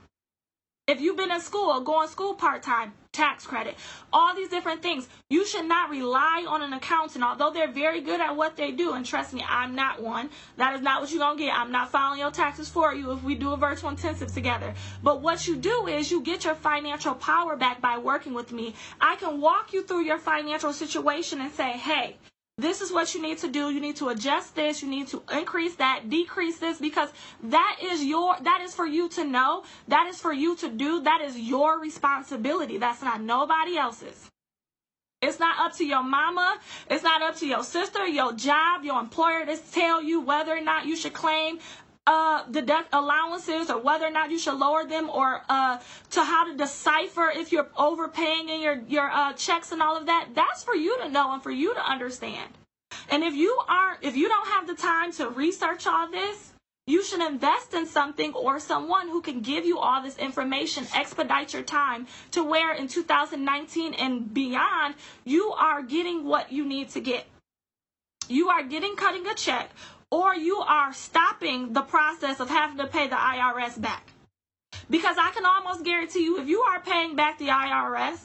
If 0.88 1.00
you've 1.00 1.16
been 1.16 1.30
in 1.30 1.40
school, 1.40 1.80
going 1.80 2.08
school 2.08 2.34
part 2.34 2.62
time, 2.62 2.92
tax 3.12 3.46
credit, 3.46 3.76
all 4.12 4.34
these 4.34 4.48
different 4.48 4.82
things. 4.82 5.08
You 5.30 5.46
should 5.46 5.66
not 5.66 5.90
rely 5.90 6.44
on 6.48 6.60
an 6.60 6.72
accountant, 6.72 7.22
although 7.22 7.52
they're 7.52 7.70
very 7.70 8.00
good 8.00 8.20
at 8.20 8.34
what 8.34 8.56
they 8.56 8.72
do. 8.72 8.94
And 8.94 9.06
trust 9.06 9.32
me, 9.32 9.44
I'm 9.48 9.76
not 9.76 10.02
one. 10.02 10.28
That 10.56 10.74
is 10.74 10.80
not 10.80 11.00
what 11.00 11.10
you're 11.10 11.20
going 11.20 11.38
to 11.38 11.44
get. 11.44 11.54
I'm 11.54 11.70
not 11.70 11.92
filing 11.92 12.18
your 12.18 12.32
taxes 12.32 12.68
for 12.68 12.92
you 12.94 13.12
if 13.12 13.22
we 13.22 13.36
do 13.36 13.52
a 13.52 13.56
virtual 13.56 13.90
intensive 13.90 14.32
together. 14.32 14.74
But 15.04 15.20
what 15.20 15.46
you 15.46 15.56
do 15.56 15.86
is 15.86 16.10
you 16.10 16.20
get 16.20 16.44
your 16.44 16.56
financial 16.56 17.14
power 17.14 17.54
back 17.54 17.80
by 17.80 17.98
working 17.98 18.34
with 18.34 18.50
me. 18.50 18.74
I 19.00 19.14
can 19.16 19.40
walk 19.40 19.72
you 19.72 19.84
through 19.84 20.02
your 20.02 20.18
financial 20.18 20.72
situation 20.72 21.40
and 21.40 21.52
say, 21.52 21.72
hey, 21.72 22.16
this 22.58 22.80
is 22.80 22.92
what 22.92 23.14
you 23.14 23.22
need 23.22 23.38
to 23.38 23.48
do. 23.48 23.70
You 23.70 23.80
need 23.80 23.96
to 23.96 24.08
adjust 24.08 24.54
this. 24.54 24.82
You 24.82 24.88
need 24.88 25.08
to 25.08 25.22
increase 25.32 25.74
that, 25.76 26.10
decrease 26.10 26.58
this, 26.58 26.78
because 26.78 27.08
that 27.44 27.78
is 27.82 28.04
your, 28.04 28.36
that 28.42 28.60
is 28.62 28.74
for 28.74 28.86
you 28.86 29.08
to 29.10 29.24
know. 29.24 29.64
That 29.88 30.06
is 30.08 30.20
for 30.20 30.32
you 30.32 30.54
to 30.56 30.68
do. 30.68 31.00
That 31.00 31.22
is 31.22 31.38
your 31.38 31.80
responsibility. 31.80 32.78
That's 32.78 33.02
not 33.02 33.20
nobody 33.22 33.76
else's. 33.76 34.28
It's 35.22 35.38
not 35.38 35.64
up 35.64 35.76
to 35.76 35.84
your 35.84 36.02
mama. 36.02 36.58
It's 36.90 37.04
not 37.04 37.22
up 37.22 37.36
to 37.36 37.46
your 37.46 37.62
sister, 37.62 38.04
your 38.06 38.32
job, 38.32 38.84
your 38.84 38.98
employer 39.00 39.46
to 39.46 39.56
tell 39.56 40.02
you 40.02 40.20
whether 40.20 40.54
or 40.56 40.60
not 40.60 40.84
you 40.84 40.96
should 40.96 41.12
claim 41.12 41.60
uh, 42.06 42.44
deduct 42.50 42.88
allowances 42.92 43.70
or 43.70 43.78
whether 43.78 44.06
or 44.06 44.10
not 44.10 44.30
you 44.30 44.38
should 44.38 44.58
lower 44.58 44.84
them 44.84 45.08
or 45.08 45.42
uh, 45.48 45.78
to 46.10 46.24
how 46.24 46.44
to 46.44 46.56
decipher 46.56 47.30
if 47.34 47.52
you're 47.52 47.68
overpaying 47.76 48.48
in 48.48 48.60
your, 48.60 48.80
your 48.88 49.10
uh, 49.10 49.32
checks 49.34 49.72
and 49.72 49.80
all 49.80 49.96
of 49.96 50.06
that. 50.06 50.30
That's 50.34 50.64
for 50.64 50.74
you 50.74 50.98
to 50.98 51.08
know 51.08 51.32
and 51.32 51.42
for 51.42 51.50
you 51.50 51.74
to 51.74 51.80
understand. 51.80 52.50
And 53.08 53.22
if 53.22 53.34
you 53.34 53.58
aren't, 53.68 54.02
if 54.02 54.16
you 54.16 54.28
don't 54.28 54.48
have 54.48 54.66
the 54.66 54.74
time 54.74 55.12
to 55.12 55.28
research 55.28 55.86
all 55.86 56.10
this, 56.10 56.52
you 56.86 57.04
should 57.04 57.20
invest 57.20 57.74
in 57.74 57.86
something 57.86 58.34
or 58.34 58.58
someone 58.58 59.06
who 59.06 59.22
can 59.22 59.40
give 59.40 59.64
you 59.64 59.78
all 59.78 60.02
this 60.02 60.18
information, 60.18 60.84
expedite 60.94 61.52
your 61.52 61.62
time 61.62 62.08
to 62.32 62.42
where 62.42 62.74
in 62.74 62.88
2019 62.88 63.94
and 63.94 64.34
beyond, 64.34 64.96
you 65.24 65.52
are 65.52 65.82
getting 65.82 66.24
what 66.24 66.50
you 66.50 66.64
need 66.64 66.88
to 66.90 67.00
get. 67.00 67.26
You 68.28 68.48
are 68.48 68.64
getting 68.64 68.96
cutting 68.96 69.26
a 69.28 69.34
check 69.34 69.70
or 70.12 70.34
you 70.34 70.58
are 70.58 70.92
stopping 70.92 71.72
the 71.72 71.80
process 71.80 72.38
of 72.38 72.50
having 72.50 72.76
to 72.76 72.86
pay 72.86 73.08
the 73.08 73.16
IRS 73.16 73.80
back. 73.80 74.12
Because 74.90 75.16
I 75.18 75.30
can 75.30 75.46
almost 75.46 75.84
guarantee 75.84 76.24
you, 76.24 76.38
if 76.38 76.48
you 76.48 76.60
are 76.60 76.80
paying 76.80 77.16
back 77.16 77.38
the 77.38 77.48
IRS, 77.48 78.18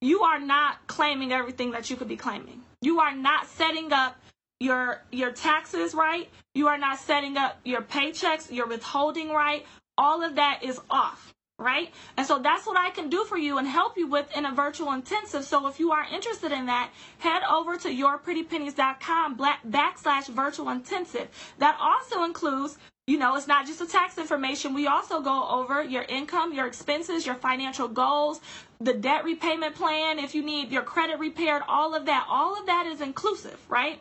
you 0.00 0.22
are 0.22 0.40
not 0.40 0.86
claiming 0.86 1.30
everything 1.30 1.72
that 1.72 1.90
you 1.90 1.96
could 1.96 2.08
be 2.08 2.16
claiming. 2.16 2.62
You 2.80 3.00
are 3.00 3.14
not 3.14 3.46
setting 3.46 3.92
up 3.92 4.16
your 4.58 5.02
your 5.12 5.32
taxes 5.32 5.92
right. 5.92 6.30
You 6.54 6.68
are 6.68 6.78
not 6.78 6.98
setting 6.98 7.36
up 7.36 7.60
your 7.62 7.82
paychecks, 7.82 8.50
your 8.50 8.66
withholding 8.66 9.30
right. 9.30 9.66
All 9.98 10.22
of 10.22 10.36
that 10.36 10.60
is 10.62 10.80
off 10.88 11.34
right? 11.58 11.92
And 12.16 12.26
so 12.26 12.38
that's 12.38 12.66
what 12.66 12.78
I 12.78 12.90
can 12.90 13.08
do 13.08 13.24
for 13.24 13.36
you 13.36 13.58
and 13.58 13.66
help 13.66 13.96
you 13.96 14.06
with 14.06 14.26
in 14.36 14.46
a 14.46 14.52
virtual 14.52 14.92
intensive. 14.92 15.44
So 15.44 15.66
if 15.68 15.78
you 15.78 15.92
are 15.92 16.06
interested 16.12 16.52
in 16.52 16.66
that, 16.66 16.90
head 17.18 17.42
over 17.50 17.76
to 17.78 17.88
yourprettypennies.com 17.88 19.38
backslash 19.38 20.28
virtual 20.28 20.70
intensive. 20.70 21.28
That 21.58 21.76
also 21.80 22.24
includes 22.24 22.78
you 23.08 23.18
know, 23.18 23.34
it's 23.34 23.48
not 23.48 23.66
just 23.66 23.80
the 23.80 23.86
tax 23.86 24.16
information. 24.16 24.74
We 24.74 24.86
also 24.86 25.20
go 25.20 25.48
over 25.48 25.82
your 25.82 26.04
income, 26.04 26.54
your 26.54 26.68
expenses, 26.68 27.26
your 27.26 27.34
financial 27.34 27.88
goals, 27.88 28.40
the 28.80 28.92
debt 28.92 29.24
repayment 29.24 29.74
plan, 29.74 30.20
if 30.20 30.36
you 30.36 30.42
need 30.44 30.70
your 30.70 30.82
credit 30.82 31.18
repaired, 31.18 31.62
all 31.66 31.96
of 31.96 32.06
that. 32.06 32.26
All 32.28 32.56
of 32.56 32.66
that 32.66 32.86
is 32.86 33.00
inclusive, 33.00 33.58
right? 33.68 33.98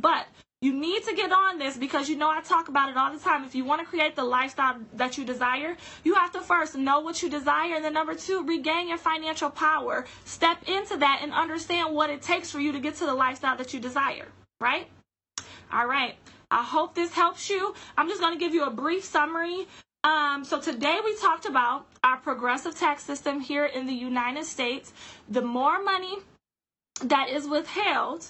But 0.00 0.26
you 0.62 0.72
need 0.72 1.02
to 1.04 1.14
get 1.14 1.32
on 1.32 1.58
this 1.58 1.76
because 1.76 2.08
you 2.08 2.16
know 2.16 2.30
I 2.30 2.40
talk 2.40 2.68
about 2.68 2.88
it 2.88 2.96
all 2.96 3.12
the 3.12 3.18
time. 3.18 3.44
If 3.44 3.56
you 3.56 3.64
want 3.64 3.80
to 3.80 3.86
create 3.86 4.14
the 4.14 4.24
lifestyle 4.24 4.76
that 4.94 5.18
you 5.18 5.24
desire, 5.24 5.76
you 6.04 6.14
have 6.14 6.30
to 6.32 6.40
first 6.40 6.76
know 6.76 7.00
what 7.00 7.20
you 7.20 7.28
desire. 7.28 7.74
And 7.74 7.84
then 7.84 7.92
number 7.92 8.14
two, 8.14 8.44
regain 8.46 8.88
your 8.88 8.96
financial 8.96 9.50
power. 9.50 10.06
Step 10.24 10.58
into 10.68 10.96
that 10.98 11.18
and 11.20 11.32
understand 11.32 11.92
what 11.92 12.10
it 12.10 12.22
takes 12.22 12.52
for 12.52 12.60
you 12.60 12.70
to 12.70 12.78
get 12.78 12.94
to 12.96 13.06
the 13.06 13.14
lifestyle 13.14 13.56
that 13.56 13.74
you 13.74 13.80
desire, 13.80 14.28
right? 14.60 14.86
All 15.72 15.86
right. 15.86 16.14
I 16.48 16.62
hope 16.62 16.94
this 16.94 17.12
helps 17.12 17.50
you. 17.50 17.74
I'm 17.98 18.08
just 18.08 18.20
going 18.20 18.34
to 18.34 18.38
give 18.38 18.54
you 18.54 18.64
a 18.64 18.70
brief 18.70 19.04
summary. 19.04 19.66
Um, 20.04 20.44
so 20.44 20.60
today 20.60 21.00
we 21.04 21.16
talked 21.16 21.46
about 21.46 21.86
our 22.04 22.18
progressive 22.18 22.78
tax 22.78 23.02
system 23.02 23.40
here 23.40 23.66
in 23.66 23.86
the 23.86 23.94
United 23.94 24.44
States. 24.44 24.92
The 25.28 25.42
more 25.42 25.82
money 25.82 26.18
that 27.02 27.30
is 27.30 27.48
withheld, 27.48 28.26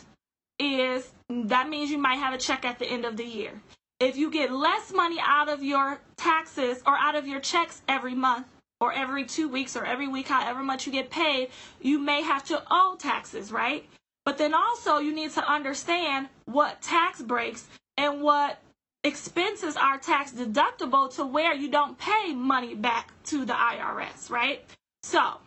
is 0.62 1.10
that 1.28 1.68
means 1.68 1.90
you 1.90 1.98
might 1.98 2.16
have 2.16 2.32
a 2.32 2.38
check 2.38 2.64
at 2.64 2.78
the 2.78 2.86
end 2.86 3.04
of 3.04 3.16
the 3.16 3.24
year. 3.24 3.60
If 3.98 4.16
you 4.16 4.30
get 4.30 4.52
less 4.52 4.92
money 4.92 5.18
out 5.20 5.48
of 5.48 5.62
your 5.62 6.00
taxes 6.16 6.82
or 6.86 6.96
out 6.96 7.14
of 7.14 7.26
your 7.26 7.40
checks 7.40 7.82
every 7.88 8.14
month 8.14 8.46
or 8.80 8.92
every 8.92 9.24
two 9.24 9.48
weeks 9.48 9.76
or 9.76 9.84
every 9.84 10.08
week, 10.08 10.28
however 10.28 10.62
much 10.62 10.86
you 10.86 10.92
get 10.92 11.10
paid, 11.10 11.50
you 11.80 11.98
may 11.98 12.22
have 12.22 12.44
to 12.46 12.62
owe 12.70 12.96
taxes, 12.98 13.52
right? 13.52 13.84
But 14.24 14.38
then 14.38 14.54
also 14.54 14.98
you 14.98 15.14
need 15.14 15.32
to 15.32 15.44
understand 15.48 16.28
what 16.46 16.80
tax 16.80 17.20
breaks 17.22 17.68
and 17.96 18.22
what 18.22 18.60
expenses 19.04 19.76
are 19.76 19.98
tax 19.98 20.32
deductible 20.32 21.12
to 21.16 21.26
where 21.26 21.54
you 21.54 21.68
don't 21.68 21.98
pay 21.98 22.34
money 22.34 22.74
back 22.74 23.12
to 23.24 23.44
the 23.44 23.52
IRS, 23.52 24.30
right? 24.30 24.64
So 25.02 25.38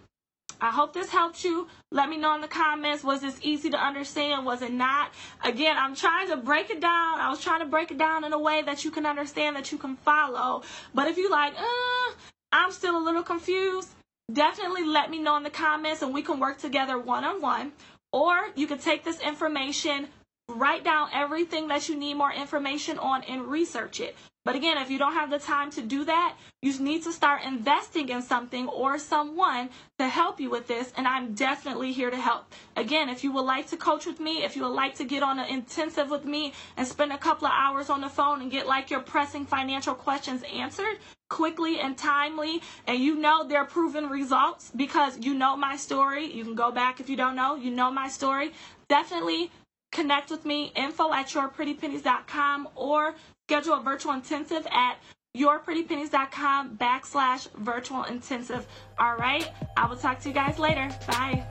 I 0.62 0.72
hope 0.72 0.94
this 0.94 1.10
helped 1.10 1.44
you. 1.44 1.68
Let 1.91 2.10
me 2.10 2.18
know 2.18 2.36
in 2.36 2.41
the 2.41 2.48
comments. 2.48 3.04
Was 3.04 3.22
this 3.22 3.38
easy 3.41 3.70
to 3.70 3.78
understand? 3.78 4.46
Was 4.46 4.62
it 4.62 4.72
not? 4.72 5.12
Again, 5.44 5.76
I'm 5.78 5.96
trying 5.96 6.30
to 6.30 6.38
break 6.38 6.70
it 6.70 6.80
down. 6.80 7.20
I 7.20 7.30
was 7.30 7.41
trying 7.41 7.60
to 7.60 7.65
break 7.65 7.91
it 7.91 7.98
down 7.98 8.24
in 8.24 8.34
a 8.34 8.39
way 8.39 8.62
that 8.62 8.86
you 8.86 8.91
can 8.91 9.06
understand, 9.06 9.56
that 9.56 9.72
you 9.72 9.78
can 9.78 9.96
follow. 9.98 10.63
But 10.94 11.08
if 11.08 11.18
you 11.18 11.30
like, 11.30 11.54
uh, 11.58 12.13
I'm 12.52 12.72
still 12.72 12.98
a 12.98 13.04
little 13.04 13.24
confused, 13.24 13.89
definitely 14.32 14.86
let 14.86 15.10
me 15.10 15.20
know 15.20 15.36
in 15.38 15.44
the 15.44 15.50
comments 15.50 16.02
and 16.02 16.13
we 16.13 16.22
can 16.22 16.39
work 16.39 16.58
together 16.58 16.98
one 16.98 17.24
on 17.24 17.41
one. 17.41 17.72
Or 18.12 18.50
you 18.56 18.65
can 18.65 18.78
take 18.78 19.04
this 19.04 19.20
information, 19.20 20.08
write 20.50 20.84
down 20.84 21.10
everything 21.13 21.68
that 21.68 21.89
you 21.89 21.96
need 21.98 22.13
more 22.13 22.32
information 22.32 22.98
on 22.98 23.24
and 23.24 23.48
research 23.48 24.00
it. 24.00 24.15
But 24.45 24.55
again, 24.55 24.77
if 24.77 24.91
you 24.91 24.99
don't 24.99 25.13
have 25.13 25.31
the 25.31 25.39
time 25.39 25.71
to 25.71 25.81
do 25.81 26.05
that, 26.05 26.36
you 26.62 26.77
need 26.79 27.03
to 27.03 27.12
start 27.12 27.41
investing 27.43 28.10
in 28.10 28.21
something 28.21 28.67
or 28.67 28.99
someone 28.99 29.69
to 29.97 30.08
help 30.08 30.39
you 30.39 30.51
with 30.51 30.67
this. 30.67 30.93
And 30.95 31.08
I'm 31.08 31.34
definitely 31.34 31.91
here 31.91 32.12
to 32.12 32.15
help. 32.15 32.53
Again, 32.77 33.10
if 33.10 33.23
you 33.23 33.31
would 33.31 33.41
like 33.41 33.67
to 33.69 33.77
coach 33.77 34.05
with 34.05 34.19
me, 34.19 34.43
if 34.43 34.55
you 34.55 34.62
would 34.62 34.69
like 34.75 34.93
to 34.95 35.03
get 35.03 35.23
on 35.23 35.39
an 35.39 35.49
intensive 35.49 36.12
with 36.12 36.25
me 36.25 36.53
and 36.77 36.88
spend 36.88 37.12
a 37.12 37.17
couple 37.17 37.47
of 37.47 37.53
hours 37.55 37.89
on 37.89 38.01
the 38.01 38.10
phone 38.10 38.41
and 38.41 38.51
get 38.51 38.67
like 38.67 38.91
your 38.91 38.99
pressing 38.99 39.45
financial 39.45 39.95
questions 39.95 40.43
answered 40.53 40.99
quickly 41.27 41.79
and 41.79 41.97
timely, 41.97 42.62
and 42.86 42.99
you 42.99 43.15
know 43.15 43.47
they're 43.47 43.65
proven 43.65 44.10
results 44.10 44.71
because 44.75 45.17
you 45.25 45.34
know 45.34 45.58
my 45.58 45.75
story. 45.75 46.31
You 46.31 46.43
can 46.43 46.53
go 46.53 46.71
back 46.71 46.99
if 46.99 47.10
you 47.10 47.17
don't 47.17 47.36
know, 47.36 47.55
you 47.55 47.71
know 47.71 47.89
my 47.89 48.08
story. 48.08 48.53
Definitely 48.89 49.49
connect 49.91 50.29
with 50.29 50.45
me, 50.45 50.71
info 50.75 51.13
at 51.13 51.27
yourprettypennies.com 51.29 52.67
or 52.75 53.15
schedule 53.47 53.75
a 53.75 53.81
virtual 53.81 54.13
intensive 54.13 54.65
at 54.71 54.97
yourprettypennies.com 55.38 56.77
backslash 56.77 57.47
virtual 57.58 58.03
intensive. 58.05 58.65
All 58.97 59.15
right. 59.17 59.49
I 59.77 59.88
will 59.88 59.97
talk 59.97 60.19
to 60.21 60.29
you 60.29 60.34
guys 60.34 60.58
later. 60.58 60.89
Bye. 61.08 61.45